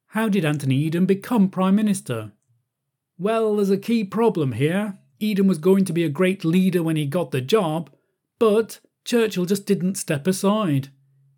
How 0.07 0.29
did 0.29 0.45
Anthony 0.45 0.75
Eden 0.75 1.05
become 1.05 1.49
Prime 1.49 1.75
Minister? 1.75 2.31
Well, 3.17 3.55
there's 3.55 3.69
a 3.69 3.77
key 3.77 4.03
problem 4.03 4.51
here. 4.53 4.99
Eden 5.19 5.47
was 5.47 5.57
going 5.57 5.85
to 5.85 5.93
be 5.93 6.03
a 6.03 6.09
great 6.09 6.43
leader 6.43 6.83
when 6.83 6.95
he 6.95 7.05
got 7.05 7.31
the 7.31 7.41
job, 7.41 7.91
but 8.41 8.79
Churchill 9.05 9.45
just 9.45 9.67
didn't 9.67 9.95
step 9.95 10.25
aside. 10.25 10.89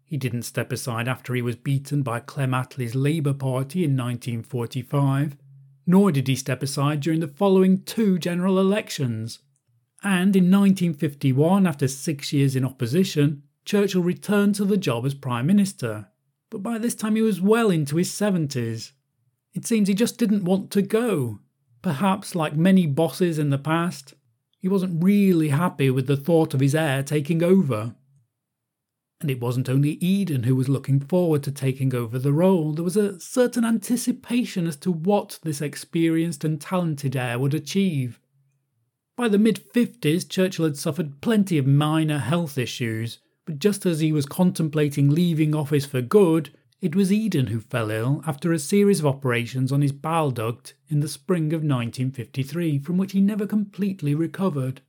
He 0.05 0.15
didn't 0.15 0.43
step 0.43 0.72
aside 0.72 1.07
after 1.07 1.36
he 1.36 1.41
was 1.41 1.57
beaten 1.57 2.01
by 2.01 2.19
Clem 2.22 2.53
Attlee's 2.53 2.95
Labour 2.95 3.33
Party 3.33 3.83
in 3.83 3.98
1945, 3.98 5.36
nor 5.86 6.13
did 6.13 6.29
he 6.29 6.36
step 6.38 6.63
aside 6.63 7.01
during 7.01 7.19
the 7.19 7.27
following 7.27 7.83
two 7.83 8.17
general 8.17 8.57
elections. 8.57 9.39
And 10.01 10.33
in 10.33 10.50
1951, 10.50 11.67
after 11.67 11.89
six 11.89 12.31
years 12.31 12.55
in 12.55 12.63
opposition, 12.63 13.43
Churchill 13.65 14.01
returned 14.01 14.55
to 14.55 14.63
the 14.63 14.77
job 14.77 15.05
as 15.05 15.13
Prime 15.13 15.45
Minister 15.45 16.07
but 16.53 16.62
by 16.62 16.77
this 16.77 16.93
time 16.93 17.15
he 17.15 17.22
was 17.24 17.41
well 17.41 17.72
into 17.72 17.95
his 17.95 18.12
70s. 18.12 18.91
It 19.55 19.65
seems 19.65 19.88
he 19.88 19.95
just 19.95 20.19
didn't 20.19 20.45
want 20.45 20.69
to 20.69 20.83
go. 20.83 21.39
Perhaps, 21.81 22.36
like 22.36 22.55
many 22.55 22.86
bosses 22.86 23.39
in 23.39 23.50
the 23.50 23.57
past, 23.57 24.13
he 24.63 24.70
wasn't 24.70 25.03
really 25.03 25.50
happy 25.50 25.89
with 25.89 26.08
the 26.08 26.15
thought 26.15 26.53
of 26.53 26.62
his 26.62 26.74
heir 26.74 27.03
taking 27.03 27.43
over. 27.43 27.93
And 29.20 29.29
it 29.29 29.41
wasn't 29.41 29.67
only 29.67 29.98
Eden 30.00 30.43
who 30.43 30.55
was 30.55 30.70
looking 30.70 31.01
forward 31.01 31.43
to 31.43 31.51
taking 31.51 31.93
over 31.93 32.17
the 32.17 32.32
role, 32.32 32.72
there 32.72 32.84
was 32.84 32.96
a 32.96 33.20
certain 33.20 33.65
anticipation 33.65 34.65
as 34.65 34.77
to 34.77 34.89
what 34.89 35.38
this 35.43 35.60
experienced 35.60 36.46
and 36.46 36.62
talented 36.62 37.17
heir 37.17 37.38
would 37.38 37.53
achieve. 37.53 38.22
By 39.17 39.27
the 39.27 39.38
mid 39.38 39.70
50s, 39.74 40.29
Churchill 40.29 40.63
had 40.63 40.77
suffered 40.77 41.20
plenty 41.20 41.58
of 41.58 41.67
minor 41.67 42.20
health 42.20 42.58
issues, 42.58 43.20
but 43.46 43.60
just 43.60 43.86
as 43.86 44.00
he 44.00 44.13
was 44.13 44.25
contemplating 44.25 45.10
leaving 45.10 45.53
office 45.53 45.86
for 45.86 46.01
good, 46.01 46.51
it 46.84 46.98
was 46.98 47.13
Eden 47.13 47.48
who 47.48 47.62
fell 47.62 47.90
ill 47.90 48.22
after 48.28 48.52
a 48.52 48.60
series 48.60 49.00
of 49.00 49.06
operations 49.06 49.72
on 49.72 49.82
his 49.82 49.94
bile 49.94 50.32
duct 50.32 50.74
in 50.90 51.00
the 51.00 51.08
spring 51.08 51.54
of 51.54 51.62
1953, 51.62 52.78
from 52.80 52.98
which 52.98 53.13
he 53.13 53.22
never 53.22 53.48
completely 53.48 54.13
recovered. 54.13 54.82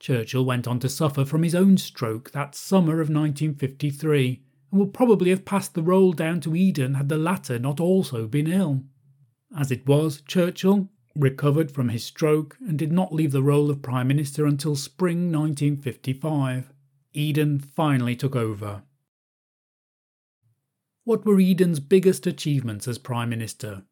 Churchill 0.00 0.44
went 0.44 0.66
on 0.66 0.80
to 0.80 0.88
suffer 0.88 1.24
from 1.24 1.44
his 1.44 1.54
own 1.54 1.76
stroke 1.76 2.32
that 2.32 2.56
summer 2.56 2.94
of 2.94 3.08
1953 3.08 4.42
and 4.72 4.80
would 4.80 4.92
probably 4.92 5.30
have 5.30 5.44
passed 5.44 5.74
the 5.74 5.84
role 5.84 6.12
down 6.12 6.40
to 6.40 6.56
Eden 6.56 6.94
had 6.94 7.08
the 7.08 7.16
latter 7.16 7.60
not 7.60 7.78
also 7.78 8.26
been 8.26 8.48
ill. 8.48 8.82
As 9.56 9.70
it 9.70 9.86
was, 9.86 10.20
Churchill 10.22 10.88
recovered 11.14 11.70
from 11.70 11.90
his 11.90 12.02
stroke 12.02 12.56
and 12.66 12.76
did 12.76 12.90
not 12.90 13.14
leave 13.14 13.30
the 13.30 13.40
role 13.40 13.70
of 13.70 13.82
Prime 13.82 14.08
Minister 14.08 14.46
until 14.46 14.74
spring 14.74 15.30
1955. 15.30 16.72
Eden 17.14 17.60
finally 17.60 18.16
took 18.16 18.34
over. 18.34 18.82
What 21.08 21.24
were 21.24 21.40
Eden's 21.40 21.80
biggest 21.80 22.26
achievements 22.26 22.86
as 22.86 22.98
Prime 22.98 23.30
Minister? 23.30 23.84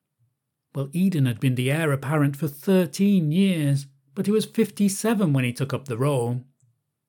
Well, 0.75 0.91
Eden 0.93 1.25
had 1.25 1.41
been 1.41 1.55
the 1.55 1.73
heir 1.73 1.91
apparent 1.91 2.37
for 2.37 2.47
13 2.47 3.33
years, 3.33 3.87
but 4.15 4.27
he 4.27 4.33
was 4.33 4.45
57 4.45 5.33
when 5.33 5.43
he 5.43 5.55
took 5.55 5.73
up 5.73 5.87
the 5.89 5.97
role. 5.97 6.43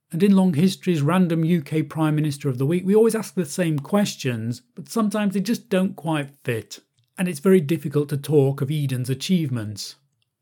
And 0.09 0.23
in 0.23 0.33
Long 0.33 0.53
History's 0.53 1.01
random 1.01 1.43
UK 1.43 1.89
Prime 1.89 2.15
Minister 2.15 2.47
of 2.47 2.57
the 2.57 2.65
Week, 2.65 2.85
we 2.85 2.95
always 2.95 3.15
ask 3.15 3.35
the 3.35 3.43
same 3.43 3.79
questions, 3.79 4.61
but 4.75 4.87
sometimes 4.87 5.33
they 5.33 5.41
just 5.41 5.67
don't 5.67 5.97
quite 5.97 6.29
fit. 6.45 6.79
And 7.17 7.27
it's 7.27 7.41
very 7.41 7.59
difficult 7.59 8.07
to 8.07 8.17
talk 8.17 8.61
of 8.61 8.71
Eden's 8.71 9.09
achievements. 9.09 9.97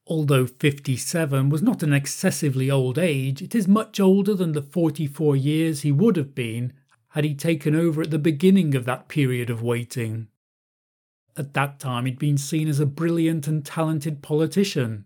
Although 0.06 0.46
57 0.46 1.50
was 1.50 1.64
not 1.64 1.82
an 1.82 1.92
excessively 1.92 2.70
old 2.70 3.00
age, 3.00 3.42
it 3.42 3.56
is 3.56 3.68
much 3.68 4.00
older 4.00 4.36
than 4.36 4.52
the 4.52 4.62
44 4.62 5.36
years 5.36 5.82
he 5.82 5.92
would 5.92 6.18
have 6.18 6.36
been 6.36 6.72
had 7.16 7.24
he 7.24 7.34
taken 7.34 7.74
over 7.74 8.02
at 8.02 8.12
the 8.12 8.20
beginning 8.20 8.76
of 8.76 8.84
that 8.84 9.08
period 9.08 9.50
of 9.50 9.62
waiting. 9.62 10.28
At 11.38 11.54
that 11.54 11.80
time, 11.80 12.06
he'd 12.06 12.20
been 12.20 12.38
seen 12.38 12.68
as 12.68 12.82
a 12.82 12.86
brilliant 12.86 13.48
and 13.48 13.66
talented 13.66 14.22
politician. 14.22 15.06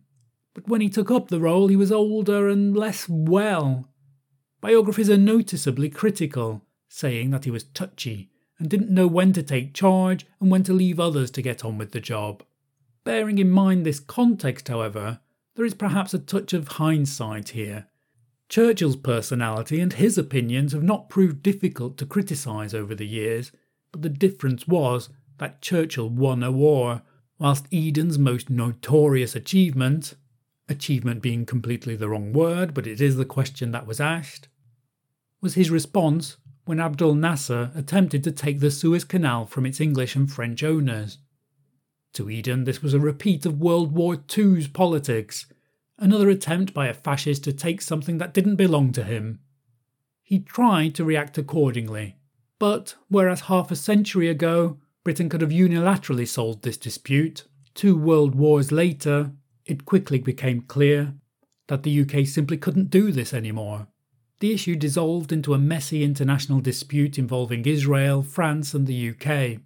But 0.56 0.68
when 0.68 0.82
he 0.82 0.90
took 0.90 1.12
up 1.12 1.28
the 1.28 1.40
role, 1.40 1.68
he 1.68 1.76
was 1.76 1.92
older 1.92 2.50
and 2.50 2.76
less 2.76 3.08
well. 3.08 3.90
Biographers 4.60 5.08
are 5.12 5.18
noticeably 5.18 5.88
critical, 5.88 6.64
saying 6.88 7.30
that 7.30 7.46
he 7.46 7.52
was 7.52 7.66
touchy 7.66 8.32
and 8.58 8.72
didn't 8.72 8.90
know 8.90 9.06
when 9.06 9.32
to 9.34 9.44
take 9.44 9.76
charge 9.76 10.26
and 10.42 10.50
when 10.50 10.64
to 10.64 10.74
leave 10.74 11.00
others 11.00 11.30
to 11.30 11.44
get 11.44 11.64
on 11.64 11.78
with 11.78 11.92
the 11.92 12.02
job. 12.02 12.42
Bearing 13.04 13.38
in 13.38 13.52
mind 13.52 13.86
this 13.86 14.00
context, 14.00 14.68
however, 14.68 15.20
there 15.56 15.66
is 15.66 15.76
perhaps 15.76 16.16
a 16.16 16.20
touch 16.20 16.54
of 16.54 16.70
hindsight 16.70 17.50
here. 17.50 17.86
Churchill's 18.50 18.96
personality 18.96 19.80
and 19.80 19.94
his 19.94 20.18
opinions 20.18 20.74
have 20.74 20.84
not 20.84 21.08
proved 21.08 21.44
difficult 21.44 21.98
to 21.98 22.06
criticise 22.06 22.74
over 22.74 22.96
the 22.96 23.08
years, 23.08 23.52
but 23.92 24.02
the 24.02 24.10
difference 24.10 24.68
was 24.68 25.10
that 25.38 25.62
Churchill 25.62 26.10
won 26.10 26.44
a 26.44 26.52
war, 26.52 27.04
whilst 27.38 27.68
Eden's 27.72 28.18
most 28.18 28.50
notorious 28.50 29.36
achievement, 29.36 30.16
achievement 30.68 31.22
being 31.22 31.46
completely 31.46 31.96
the 31.96 32.10
wrong 32.10 32.34
word, 32.34 32.74
but 32.74 32.88
it 32.88 33.00
is 33.00 33.16
the 33.16 33.26
question 33.26 33.72
that 33.72 33.88
was 33.88 34.02
asked, 34.02 34.50
was 35.42 35.54
his 35.54 35.70
response 35.70 36.38
when 36.66 36.80
Abdul 36.80 37.16
Nasser 37.16 37.72
attempted 37.76 38.24
to 38.24 38.32
take 38.32 38.60
the 38.60 38.72
Suez 38.72 39.04
Canal 39.04 39.46
from 39.46 39.66
its 39.66 39.80
English 39.80 40.16
and 40.16 40.32
French 40.32 40.64
owners. 40.64 41.20
To 42.14 42.30
Eden, 42.30 42.64
this 42.64 42.82
was 42.82 42.94
a 42.94 43.00
repeat 43.00 43.46
of 43.46 43.62
World 43.62 43.92
War 43.92 44.18
II's 44.38 44.68
politics, 44.68 45.46
another 46.00 46.30
attempt 46.30 46.74
by 46.74 46.88
a 46.88 46.94
fascist 46.94 47.44
to 47.44 47.54
take 47.54 47.82
something 47.82 48.18
that 48.18 48.34
didn't 48.34 48.56
belong 48.56 48.92
to 48.94 49.04
him. 49.04 49.40
He 50.24 50.40
tried 50.40 50.96
to 50.96 51.04
react 51.04 51.38
accordingly, 51.38 52.16
but 52.58 52.96
whereas 53.08 53.42
half 53.42 53.72
a 53.72 53.76
century 53.76 54.28
ago 54.28 54.78
Britain 55.04 55.30
could 55.30 55.42
have 55.42 55.50
unilaterally 55.52 56.28
solved 56.28 56.64
this 56.64 56.78
dispute, 56.78 57.46
two 57.74 57.96
world 57.98 58.36
wars 58.36 58.72
later, 58.72 59.32
it 59.66 59.86
quickly 59.86 60.20
became 60.20 60.62
clear 60.62 61.14
that 61.68 61.84
the 61.84 62.02
UK 62.02 62.26
simply 62.26 62.58
couldn't 62.58 62.90
do 62.90 63.12
this 63.12 63.34
anymore. 63.34 63.88
The 64.40 64.54
issue 64.54 64.76
dissolved 64.76 65.32
into 65.32 65.54
a 65.54 65.60
messy 65.60 66.04
international 66.04 66.62
dispute 66.62 67.18
involving 67.18 67.66
Israel, 67.66 68.24
France, 68.24 68.74
and 68.74 68.88
the 68.88 69.10
UK. 69.10 69.62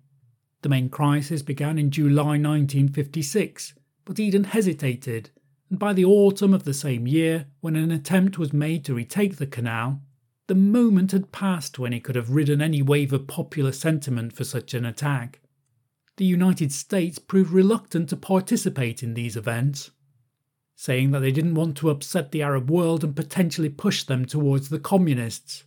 The 0.62 0.70
main 0.70 0.90
crisis 0.90 1.42
began 1.42 1.78
in 1.78 1.92
July 1.92 2.38
1956, 2.38 3.74
but 4.06 4.20
Eden 4.20 4.46
hesitated, 4.46 5.30
and 5.70 5.79
by 5.79 5.93
the 5.93 6.05
autumn 6.05 6.53
of 6.53 6.63
the 6.63 6.74
same 6.74 7.08
year, 7.08 7.48
when 7.62 7.75
an 7.75 7.91
attempt 7.91 8.38
was 8.38 8.53
made 8.53 8.86
to 8.86 8.93
retake 8.93 9.38
the 9.38 9.48
canal, 9.48 10.01
the 10.48 10.55
moment 10.55 11.12
had 11.12 11.32
passed 11.32 11.79
when 11.79 11.91
he 11.91 12.00
could 12.00 12.15
have 12.15 12.29
ridden 12.29 12.62
any 12.62 12.82
wave 12.82 13.13
of 13.13 13.27
popular 13.27 13.72
sentiment 13.72 14.34
for 14.34 14.43
such 14.43 14.74
an 14.74 14.86
attack. 14.86 15.39
The 16.17 16.25
United 16.25 16.72
States 16.72 17.17
proved 17.17 17.51
reluctant 17.51 18.10
to 18.10 18.17
participate 18.17 19.01
in 19.01 19.13
these 19.13 19.36
events, 19.36 19.91
saying 20.75 21.12
that 21.12 21.20
they 21.20 21.32
didn't 21.32 21.55
want 21.55 21.77
to 21.77 21.89
upset 21.89 22.32
the 22.32 22.43
Arab 22.43 22.70
world 22.70 23.03
and 23.03 23.15
potentially 23.15 23.70
push 23.70 24.03
them 24.03 24.25
towards 24.25 24.70
the 24.70 24.79
communists 24.79 25.63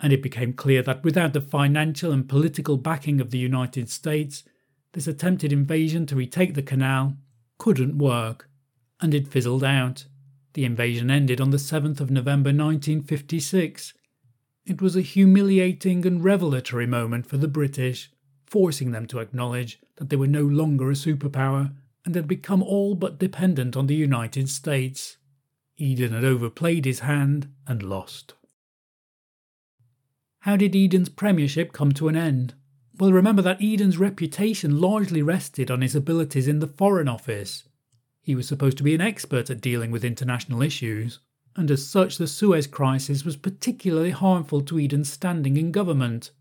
and 0.00 0.12
it 0.12 0.22
became 0.22 0.52
clear 0.52 0.82
that 0.82 1.02
without 1.04 1.32
the 1.32 1.40
financial 1.40 2.12
and 2.12 2.28
political 2.28 2.76
backing 2.76 3.20
of 3.20 3.30
the 3.30 3.38
United 3.38 3.88
States, 3.88 4.44
this 4.92 5.06
attempted 5.06 5.52
invasion 5.52 6.06
to 6.06 6.16
retake 6.16 6.54
the 6.54 6.62
canal 6.62 7.16
couldn't 7.58 7.96
work, 7.96 8.50
and 9.00 9.14
it 9.14 9.28
fizzled 9.28 9.64
out. 9.64 10.06
The 10.54 10.64
invasion 10.64 11.10
ended 11.10 11.40
on 11.40 11.50
the 11.50 11.58
7th 11.58 12.00
of 12.00 12.10
November 12.10 12.48
1956. 12.48 13.92
It 14.64 14.80
was 14.80 14.96
a 14.96 15.02
humiliating 15.02 16.06
and 16.06 16.24
revelatory 16.24 16.86
moment 16.86 17.26
for 17.26 17.36
the 17.36 17.48
British, 17.48 18.10
forcing 18.46 18.92
them 18.92 19.06
to 19.06 19.18
acknowledge 19.18 19.78
that 19.96 20.10
they 20.10 20.16
were 20.16 20.26
no 20.26 20.42
longer 20.42 20.90
a 20.90 20.94
superpower 20.94 21.72
and 22.04 22.14
had 22.14 22.26
become 22.26 22.62
all 22.62 22.94
but 22.94 23.18
dependent 23.18 23.76
on 23.76 23.86
the 23.86 23.94
United 23.94 24.48
States. 24.48 25.18
Eden 25.76 26.12
had 26.12 26.24
overplayed 26.24 26.84
his 26.84 27.00
hand 27.00 27.48
and 27.66 27.82
lost. 27.82 28.34
How 30.40 30.56
did 30.56 30.76
Eden's 30.76 31.08
premiership 31.08 31.72
come 31.72 31.92
to 31.92 32.08
an 32.08 32.16
end? 32.16 32.54
Well, 32.98 33.12
remember 33.12 33.42
that 33.42 33.60
Eden's 33.60 33.98
reputation 33.98 34.80
largely 34.80 35.20
rested 35.20 35.70
on 35.70 35.82
his 35.82 35.94
abilities 35.94 36.48
in 36.48 36.60
the 36.60 36.66
Foreign 36.66 37.08
Office. 37.08 37.64
He 38.26 38.34
was 38.34 38.48
supposed 38.48 38.76
to 38.78 38.82
be 38.82 38.92
an 38.92 39.00
expert 39.00 39.50
at 39.50 39.60
dealing 39.60 39.92
with 39.92 40.04
international 40.04 40.60
issues, 40.60 41.20
and 41.54 41.70
as 41.70 41.86
such, 41.86 42.18
the 42.18 42.26
Suez 42.26 42.66
Crisis 42.66 43.24
was 43.24 43.36
particularly 43.36 44.10
harmful 44.10 44.62
to 44.62 44.80
Eden's 44.80 45.08
standing 45.08 45.56
in 45.56 45.70
government. 45.70 46.32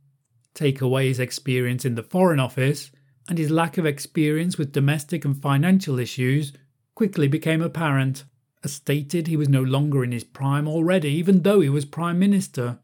Take 0.55 0.81
away 0.81 1.09
his 1.09 1.19
experience 1.19 1.85
in 1.85 1.93
the 1.93 2.01
Foreign 2.01 2.39
Office, 2.39 2.89
and 3.29 3.37
his 3.37 3.51
lack 3.51 3.77
of 3.77 3.85
experience 3.85 4.57
with 4.57 4.71
domestic 4.71 5.25
and 5.25 5.39
financial 5.39 5.99
issues 5.99 6.53
quickly 6.95 7.27
became 7.27 7.61
apparent. 7.61 8.23
As 8.63 8.73
stated, 8.73 9.27
he 9.27 9.37
was 9.37 9.47
no 9.47 9.61
longer 9.61 10.03
in 10.03 10.11
his 10.11 10.23
prime 10.23 10.67
already, 10.67 11.09
even 11.09 11.43
though 11.43 11.59
he 11.59 11.69
was 11.69 11.85
Prime 11.85 12.17
Minister. 12.17 12.79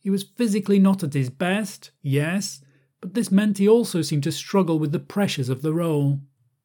He 0.00 0.10
was 0.10 0.24
physically 0.24 0.80
not 0.80 1.04
at 1.04 1.14
his 1.14 1.30
best, 1.30 1.92
yes, 2.02 2.60
but 3.00 3.14
this 3.14 3.30
meant 3.30 3.58
he 3.58 3.68
also 3.68 4.02
seemed 4.02 4.24
to 4.24 4.32
struggle 4.32 4.80
with 4.80 4.90
the 4.90 4.98
pressures 4.98 5.48
of 5.48 5.62
the 5.62 5.72
role. 5.72 6.18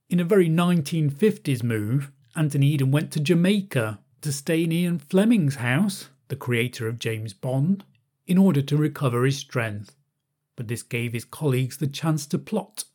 In 0.09 0.21
a 0.21 0.23
very 0.23 0.47
1950s 0.47 1.63
move, 1.63 2.11
Anthony 2.33 2.67
Eden 2.67 2.91
went 2.91 3.11
to 3.11 3.19
Jamaica 3.19 3.99
to 4.21 4.31
stay 4.31 4.63
in 4.63 4.71
Ian 4.71 4.99
Fleming's 4.99 5.55
house, 5.55 6.07
the 6.29 6.37
creator 6.37 6.87
of 6.87 6.97
James 6.97 7.33
Bond, 7.33 7.83
in 8.25 8.37
order 8.37 8.61
to 8.61 8.77
recover 8.77 9.25
his 9.25 9.37
strength. 9.37 9.97
But 10.55 10.69
this 10.69 10.81
gave 10.81 11.11
his 11.11 11.25
colleagues 11.25 11.75
the 11.75 11.87
chance 11.87 12.25
to 12.27 12.39
plot. 12.39 12.85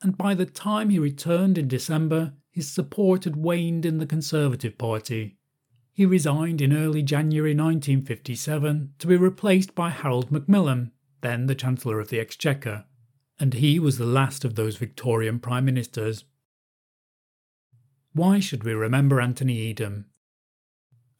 And 0.00 0.16
by 0.16 0.34
the 0.34 0.46
time 0.46 0.90
he 0.90 1.00
returned 1.00 1.58
in 1.58 1.66
December, 1.66 2.34
his 2.52 2.70
support 2.70 3.24
had 3.24 3.34
waned 3.34 3.84
in 3.84 3.98
the 3.98 4.06
Conservative 4.06 4.78
Party. 4.78 5.38
He 5.92 6.06
resigned 6.06 6.60
in 6.60 6.72
early 6.72 7.02
January 7.02 7.50
1957 7.50 8.94
to 9.00 9.06
be 9.08 9.16
replaced 9.16 9.74
by 9.74 9.90
Harold 9.90 10.30
Macmillan, 10.30 10.92
then 11.20 11.46
the 11.46 11.56
Chancellor 11.56 11.98
of 11.98 12.10
the 12.10 12.20
Exchequer, 12.20 12.84
and 13.40 13.54
he 13.54 13.78
was 13.78 13.98
the 13.98 14.06
last 14.06 14.44
of 14.44 14.54
those 14.54 14.76
Victorian 14.76 15.40
Prime 15.40 15.64
Ministers. 15.64 16.24
Why 18.12 18.40
should 18.40 18.64
we 18.64 18.72
remember 18.72 19.20
Anthony 19.20 19.56
Eden? 19.58 20.06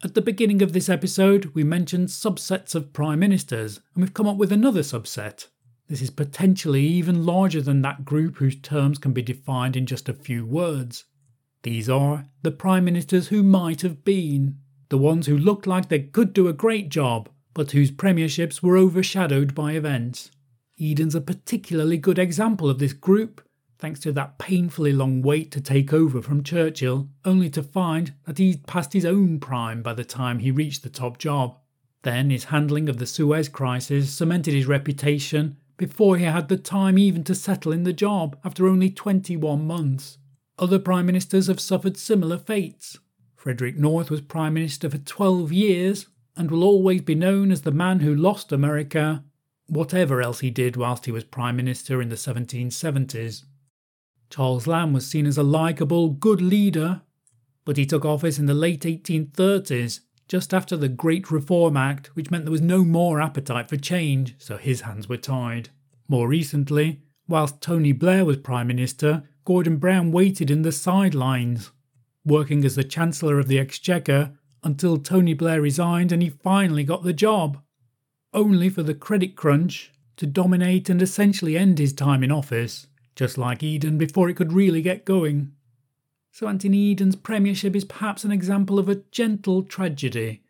At 0.03 0.15
the 0.15 0.23
beginning 0.23 0.63
of 0.63 0.73
this 0.73 0.89
episode, 0.89 1.47
we 1.55 1.65
mentioned 1.65 2.09
subsets 2.09 2.75
of 2.75 2.93
Prime 2.93 3.19
Ministers, 3.19 3.81
and 3.95 4.03
we've 4.03 4.15
come 4.15 4.27
up 4.27 4.37
with 4.37 4.53
another 4.53 4.81
subset. 4.81 5.49
This 5.89 6.03
is 6.03 6.11
potentially 6.11 6.85
even 6.87 7.27
larger 7.27 7.61
than 7.61 7.83
that 7.83 8.05
group 8.05 8.37
whose 8.37 8.61
terms 8.61 8.99
can 8.99 9.13
be 9.13 9.23
defined 9.23 9.77
in 9.77 9.87
just 9.87 10.09
a 10.09 10.15
few 10.15 10.47
words. 10.47 11.05
These 11.63 11.89
are 11.89 12.27
the 12.43 12.51
Prime 12.51 12.85
Ministers 12.85 13.29
who 13.29 13.43
might 13.43 13.83
have 13.83 14.05
been 14.05 14.59
the 14.89 14.99
ones 14.99 15.27
who 15.27 15.37
looked 15.37 15.67
like 15.67 15.89
they 15.89 16.01
could 16.01 16.33
do 16.33 16.49
a 16.49 16.53
great 16.53 16.89
job, 16.89 17.29
but 17.53 17.73
whose 17.73 17.91
premierships 17.91 18.63
were 18.63 18.77
overshadowed 18.77 19.55
by 19.55 19.73
events. 19.73 20.31
Eden's 20.81 21.15
a 21.15 21.21
particularly 21.21 21.99
good 21.99 22.19
example 22.19 22.71
of 22.71 22.79
this 22.79 22.93
group, 22.93 23.43
thanks 23.79 24.01
to 24.01 24.13
that 24.13 24.39
painfully 24.39 24.93
long 24.93 25.23
wait 25.23 25.51
to 25.53 25.61
take 25.61 25.93
over 25.93 26.21
from 26.21 26.43
Churchill, 26.43 27.09
only 27.25 27.49
to 27.51 27.63
find 27.63 28.13
that 28.25 28.39
he'd 28.39 28.67
passed 28.67 28.93
his 28.93 29.05
own 29.05 29.39
prime 29.39 29.83
by 29.83 29.95
the 29.95 30.05
time 30.05 30.41
he 30.41 30.51
reached 30.51 30.83
the 30.83 30.91
top 30.91 31.19
job. 31.19 31.57
Then 32.03 32.31
his 32.31 32.45
handling 32.45 32.89
of 32.89 32.99
the 32.99 33.07
Suez 33.07 33.49
crisis 33.49 34.11
cemented 34.13 34.55
his 34.55 34.67
reputation 34.67 35.57
before 35.77 36.17
he 36.17 36.25
had 36.25 36.49
the 36.49 36.57
time 36.57 36.99
even 36.99 37.23
to 37.25 37.35
settle 37.35 37.73
in 37.73 37.85
the 37.85 37.93
job 37.93 38.37
after 38.45 38.67
only 38.67 38.91
21 38.91 39.67
months. 39.67 40.19
Other 40.59 40.81
prime 40.81 41.07
ministers 41.07 41.47
have 41.47 41.61
suffered 41.61 41.97
similar 41.97 42.37
fates. 42.37 42.99
Frederick 43.37 43.77
North 43.77 44.11
was 44.11 44.21
Prime 44.21 44.55
Minister 44.55 44.91
for 44.91 44.99
12 44.99 45.53
years 45.53 46.07
and 46.37 46.51
will 46.51 46.65
always 46.65 47.03
be 47.03 47.15
known 47.15 47.53
as 47.53 47.63
the 47.63 47.71
man 47.71 48.01
who 48.01 48.15
lost 48.15 48.51
America, 48.51 49.25
whatever 49.67 50.21
else 50.21 50.41
he 50.41 50.51
did 50.51 50.77
whilst 50.77 51.07
he 51.07 51.13
was 51.13 51.23
Prime 51.23 51.57
Minister 51.57 52.03
in 52.03 52.09
the 52.09 52.17
1770s. 52.17 53.45
Charles 54.31 54.67
Lamb 54.67 54.93
was 54.93 55.07
seen 55.07 55.27
as 55.27 55.39
a 55.39 55.43
likeable, 55.43 56.11
good 56.11 56.41
leader, 56.41 57.03
but 57.65 57.77
he 57.77 57.87
took 57.87 58.05
office 58.05 58.39
in 58.39 58.47
the 58.47 58.55
late 58.55 58.83
1830s, 58.83 60.01
just 60.29 60.53
after 60.53 60.77
the 60.77 60.89
Great 60.89 61.31
Reform 61.31 61.77
Act, 61.77 62.15
which 62.15 62.31
meant 62.31 62.45
there 62.45 62.53
was 62.53 62.61
no 62.61 62.85
more 62.85 63.21
appetite 63.21 63.69
for 63.69 63.77
change, 63.77 64.35
so 64.39 64.57
his 64.57 64.83
hands 64.83 65.09
were 65.09 65.17
tied. 65.17 65.71
More 66.09 66.29
recently, 66.29 67.01
whilst 67.27 67.61
Tony 67.61 67.93
Blair 67.93 68.25
was 68.25 68.37
Prime 68.37 68.67
Minister, 68.67 69.25
Gordon 69.45 69.77
Brown 69.79 70.13
waited 70.13 70.51
in 70.51 70.63
the 70.63 70.73
sidelines, 70.73 71.71
working 72.25 72.65
as 72.65 72.75
the 72.75 72.85
Chancellor 72.85 73.39
of 73.39 73.49
the 73.49 73.59
Exchequer 73.59 74.33
until 74.63 74.99
Tony 74.99 75.35
Blair 75.35 75.63
resigned 75.63 76.13
and 76.13 76.23
he 76.23 76.29
finally 76.29 76.85
got 76.85 77.03
the 77.03 77.13
job, 77.13 77.63
only 78.35 78.69
for 78.69 78.83
the 78.83 78.95
credit 78.95 79.37
crunch 79.37 79.93
to 80.17 80.27
dominate 80.27 80.91
and 80.91 81.01
essentially 81.01 81.57
end 81.57 81.79
his 81.79 81.93
time 81.93 82.23
in 82.23 82.31
office, 82.31 82.87
just 83.19 83.37
like 83.37 83.65
Eden 83.65 83.99
before 83.99 84.29
it 84.29 84.37
could 84.37 84.53
really 84.53 84.81
get 84.81 85.05
going. 85.05 85.51
So 86.31 86.47
Anthony 86.47 86.93
Eden's 86.93 87.17
premiership 87.17 87.75
is 87.75 87.85
perhaps 87.85 88.23
an 88.23 88.31
example 88.31 88.79
of 88.79 88.89
a 88.89 89.03
gentle 89.11 89.65
tragedy. 89.65 90.45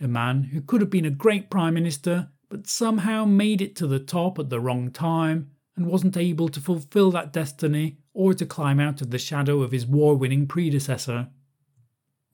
A 0.00 0.08
man 0.08 0.44
who 0.44 0.62
could 0.62 0.80
have 0.80 0.88
been 0.88 1.04
a 1.04 1.10
great 1.10 1.50
Prime 1.50 1.74
Minister, 1.74 2.30
but 2.48 2.66
somehow 2.66 3.26
made 3.26 3.60
it 3.60 3.76
to 3.76 3.86
the 3.86 3.98
top 3.98 4.38
at 4.38 4.48
the 4.48 4.58
wrong 4.58 4.90
time 4.90 5.50
and 5.76 5.84
wasn't 5.86 6.16
able 6.16 6.48
to 6.48 6.60
fulfill 6.60 7.10
that 7.10 7.30
destiny 7.30 7.98
or 8.14 8.32
to 8.32 8.46
climb 8.46 8.80
out 8.80 9.02
of 9.02 9.10
the 9.10 9.18
shadow 9.18 9.60
of 9.60 9.72
his 9.72 9.84
war 9.84 10.16
winning 10.16 10.46
predecessor. 10.46 11.28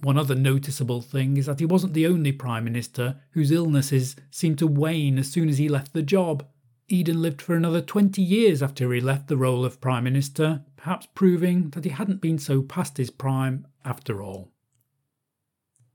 One 0.03 0.17
other 0.17 0.37
noticeable 0.37 1.01
thing 1.01 1.37
is 1.37 1.47
that 1.47 1.59
he 1.59 1.67
wasn't 1.67 1.95
the 1.95 2.07
only 2.07 2.31
Prime 2.31 2.63
Minister 2.63 3.17
whose 3.33 3.51
illnesses 3.51 4.15
seemed 4.31 4.59
to 4.61 4.69
wane 4.69 5.19
as 5.19 5.33
soon 5.33 5.49
as 5.49 5.59
he 5.59 5.69
left 5.69 5.95
the 5.95 6.03
job. 6.03 6.47
Eden 6.93 7.23
lived 7.23 7.41
for 7.41 7.55
another 7.55 7.81
20 7.81 8.21
years 8.21 8.63
after 8.63 8.93
he 8.93 9.01
left 9.01 9.29
the 9.29 9.37
role 9.37 9.65
of 9.65 9.81
Prime 9.81 10.03
Minister, 10.03 10.63
perhaps 10.77 11.07
proving 11.15 11.71
that 11.71 11.85
he 11.85 11.91
hadn't 11.91 12.21
been 12.21 12.39
so 12.39 12.63
past 12.63 12.97
his 12.97 13.11
prime 13.11 13.67
after 13.85 14.21
all. 14.23 14.51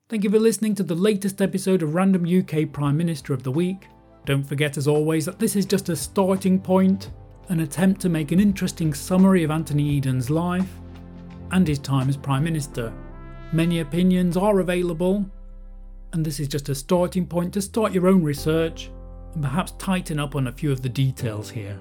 Thank 0.07 0.23
you 0.23 0.29
for 0.29 0.39
listening 0.39 0.73
to 0.75 0.83
the 0.83 0.95
latest 0.95 1.41
episode 1.41 1.83
of 1.83 1.95
Random 1.95 2.25
UK 2.25 2.71
Prime 2.71 2.95
Minister 2.95 3.33
of 3.33 3.43
the 3.43 3.51
Week. 3.51 3.87
Don't 4.25 4.43
forget, 4.43 4.77
as 4.77 4.87
always, 4.87 5.25
that 5.25 5.37
this 5.37 5.57
is 5.57 5.65
just 5.65 5.89
a 5.89 5.95
starting 5.95 6.61
point, 6.61 7.11
an 7.49 7.59
attempt 7.59 7.99
to 8.01 8.09
make 8.09 8.31
an 8.31 8.39
interesting 8.39 8.93
summary 8.93 9.43
of 9.43 9.51
Anthony 9.51 9.97
Eden's 9.97 10.29
life 10.29 10.79
and 11.51 11.67
his 11.67 11.79
time 11.79 12.07
as 12.07 12.15
Prime 12.15 12.43
Minister. 12.43 12.93
Many 13.51 13.81
opinions 13.81 14.37
are 14.37 14.59
available, 14.59 15.25
and 16.13 16.25
this 16.25 16.39
is 16.39 16.47
just 16.47 16.69
a 16.69 16.75
starting 16.75 17.27
point 17.27 17.53
to 17.53 17.61
start 17.61 17.91
your 17.91 18.07
own 18.07 18.23
research 18.23 18.89
and 19.35 19.43
perhaps 19.43 19.73
tighten 19.73 20.19
up 20.19 20.35
on 20.35 20.47
a 20.47 20.51
few 20.51 20.71
of 20.71 20.81
the 20.81 20.89
details 20.89 21.49
here. 21.49 21.79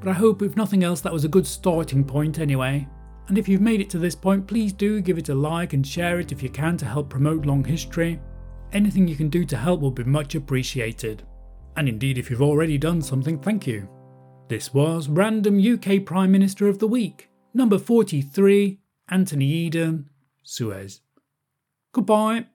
But 0.00 0.10
I 0.10 0.12
hope, 0.12 0.42
if 0.42 0.56
nothing 0.56 0.84
else, 0.84 1.00
that 1.00 1.12
was 1.12 1.24
a 1.24 1.28
good 1.28 1.46
starting 1.46 2.04
point 2.04 2.38
anyway. 2.38 2.86
And 3.28 3.38
if 3.38 3.48
you've 3.48 3.60
made 3.60 3.80
it 3.80 3.90
to 3.90 3.98
this 3.98 4.14
point, 4.14 4.46
please 4.46 4.72
do 4.72 5.00
give 5.00 5.18
it 5.18 5.30
a 5.30 5.34
like 5.34 5.72
and 5.72 5.86
share 5.86 6.20
it 6.20 6.32
if 6.32 6.42
you 6.42 6.48
can 6.48 6.76
to 6.76 6.84
help 6.84 7.08
promote 7.08 7.46
long 7.46 7.64
history. 7.64 8.20
Anything 8.72 9.08
you 9.08 9.16
can 9.16 9.28
do 9.28 9.44
to 9.46 9.56
help 9.56 9.80
will 9.80 9.90
be 9.90 10.04
much 10.04 10.34
appreciated. 10.34 11.22
And 11.76 11.88
indeed, 11.88 12.18
if 12.18 12.30
you've 12.30 12.42
already 12.42 12.78
done 12.78 13.02
something, 13.02 13.38
thank 13.38 13.66
you. 13.66 13.88
This 14.48 14.72
was 14.72 15.08
Random 15.08 15.58
UK 15.58 16.04
Prime 16.04 16.30
Minister 16.30 16.68
of 16.68 16.78
the 16.78 16.86
Week, 16.86 17.30
number 17.52 17.78
43, 17.78 18.78
Anthony 19.08 19.46
Eden, 19.46 20.08
Suez. 20.42 21.00
Goodbye. 21.92 22.46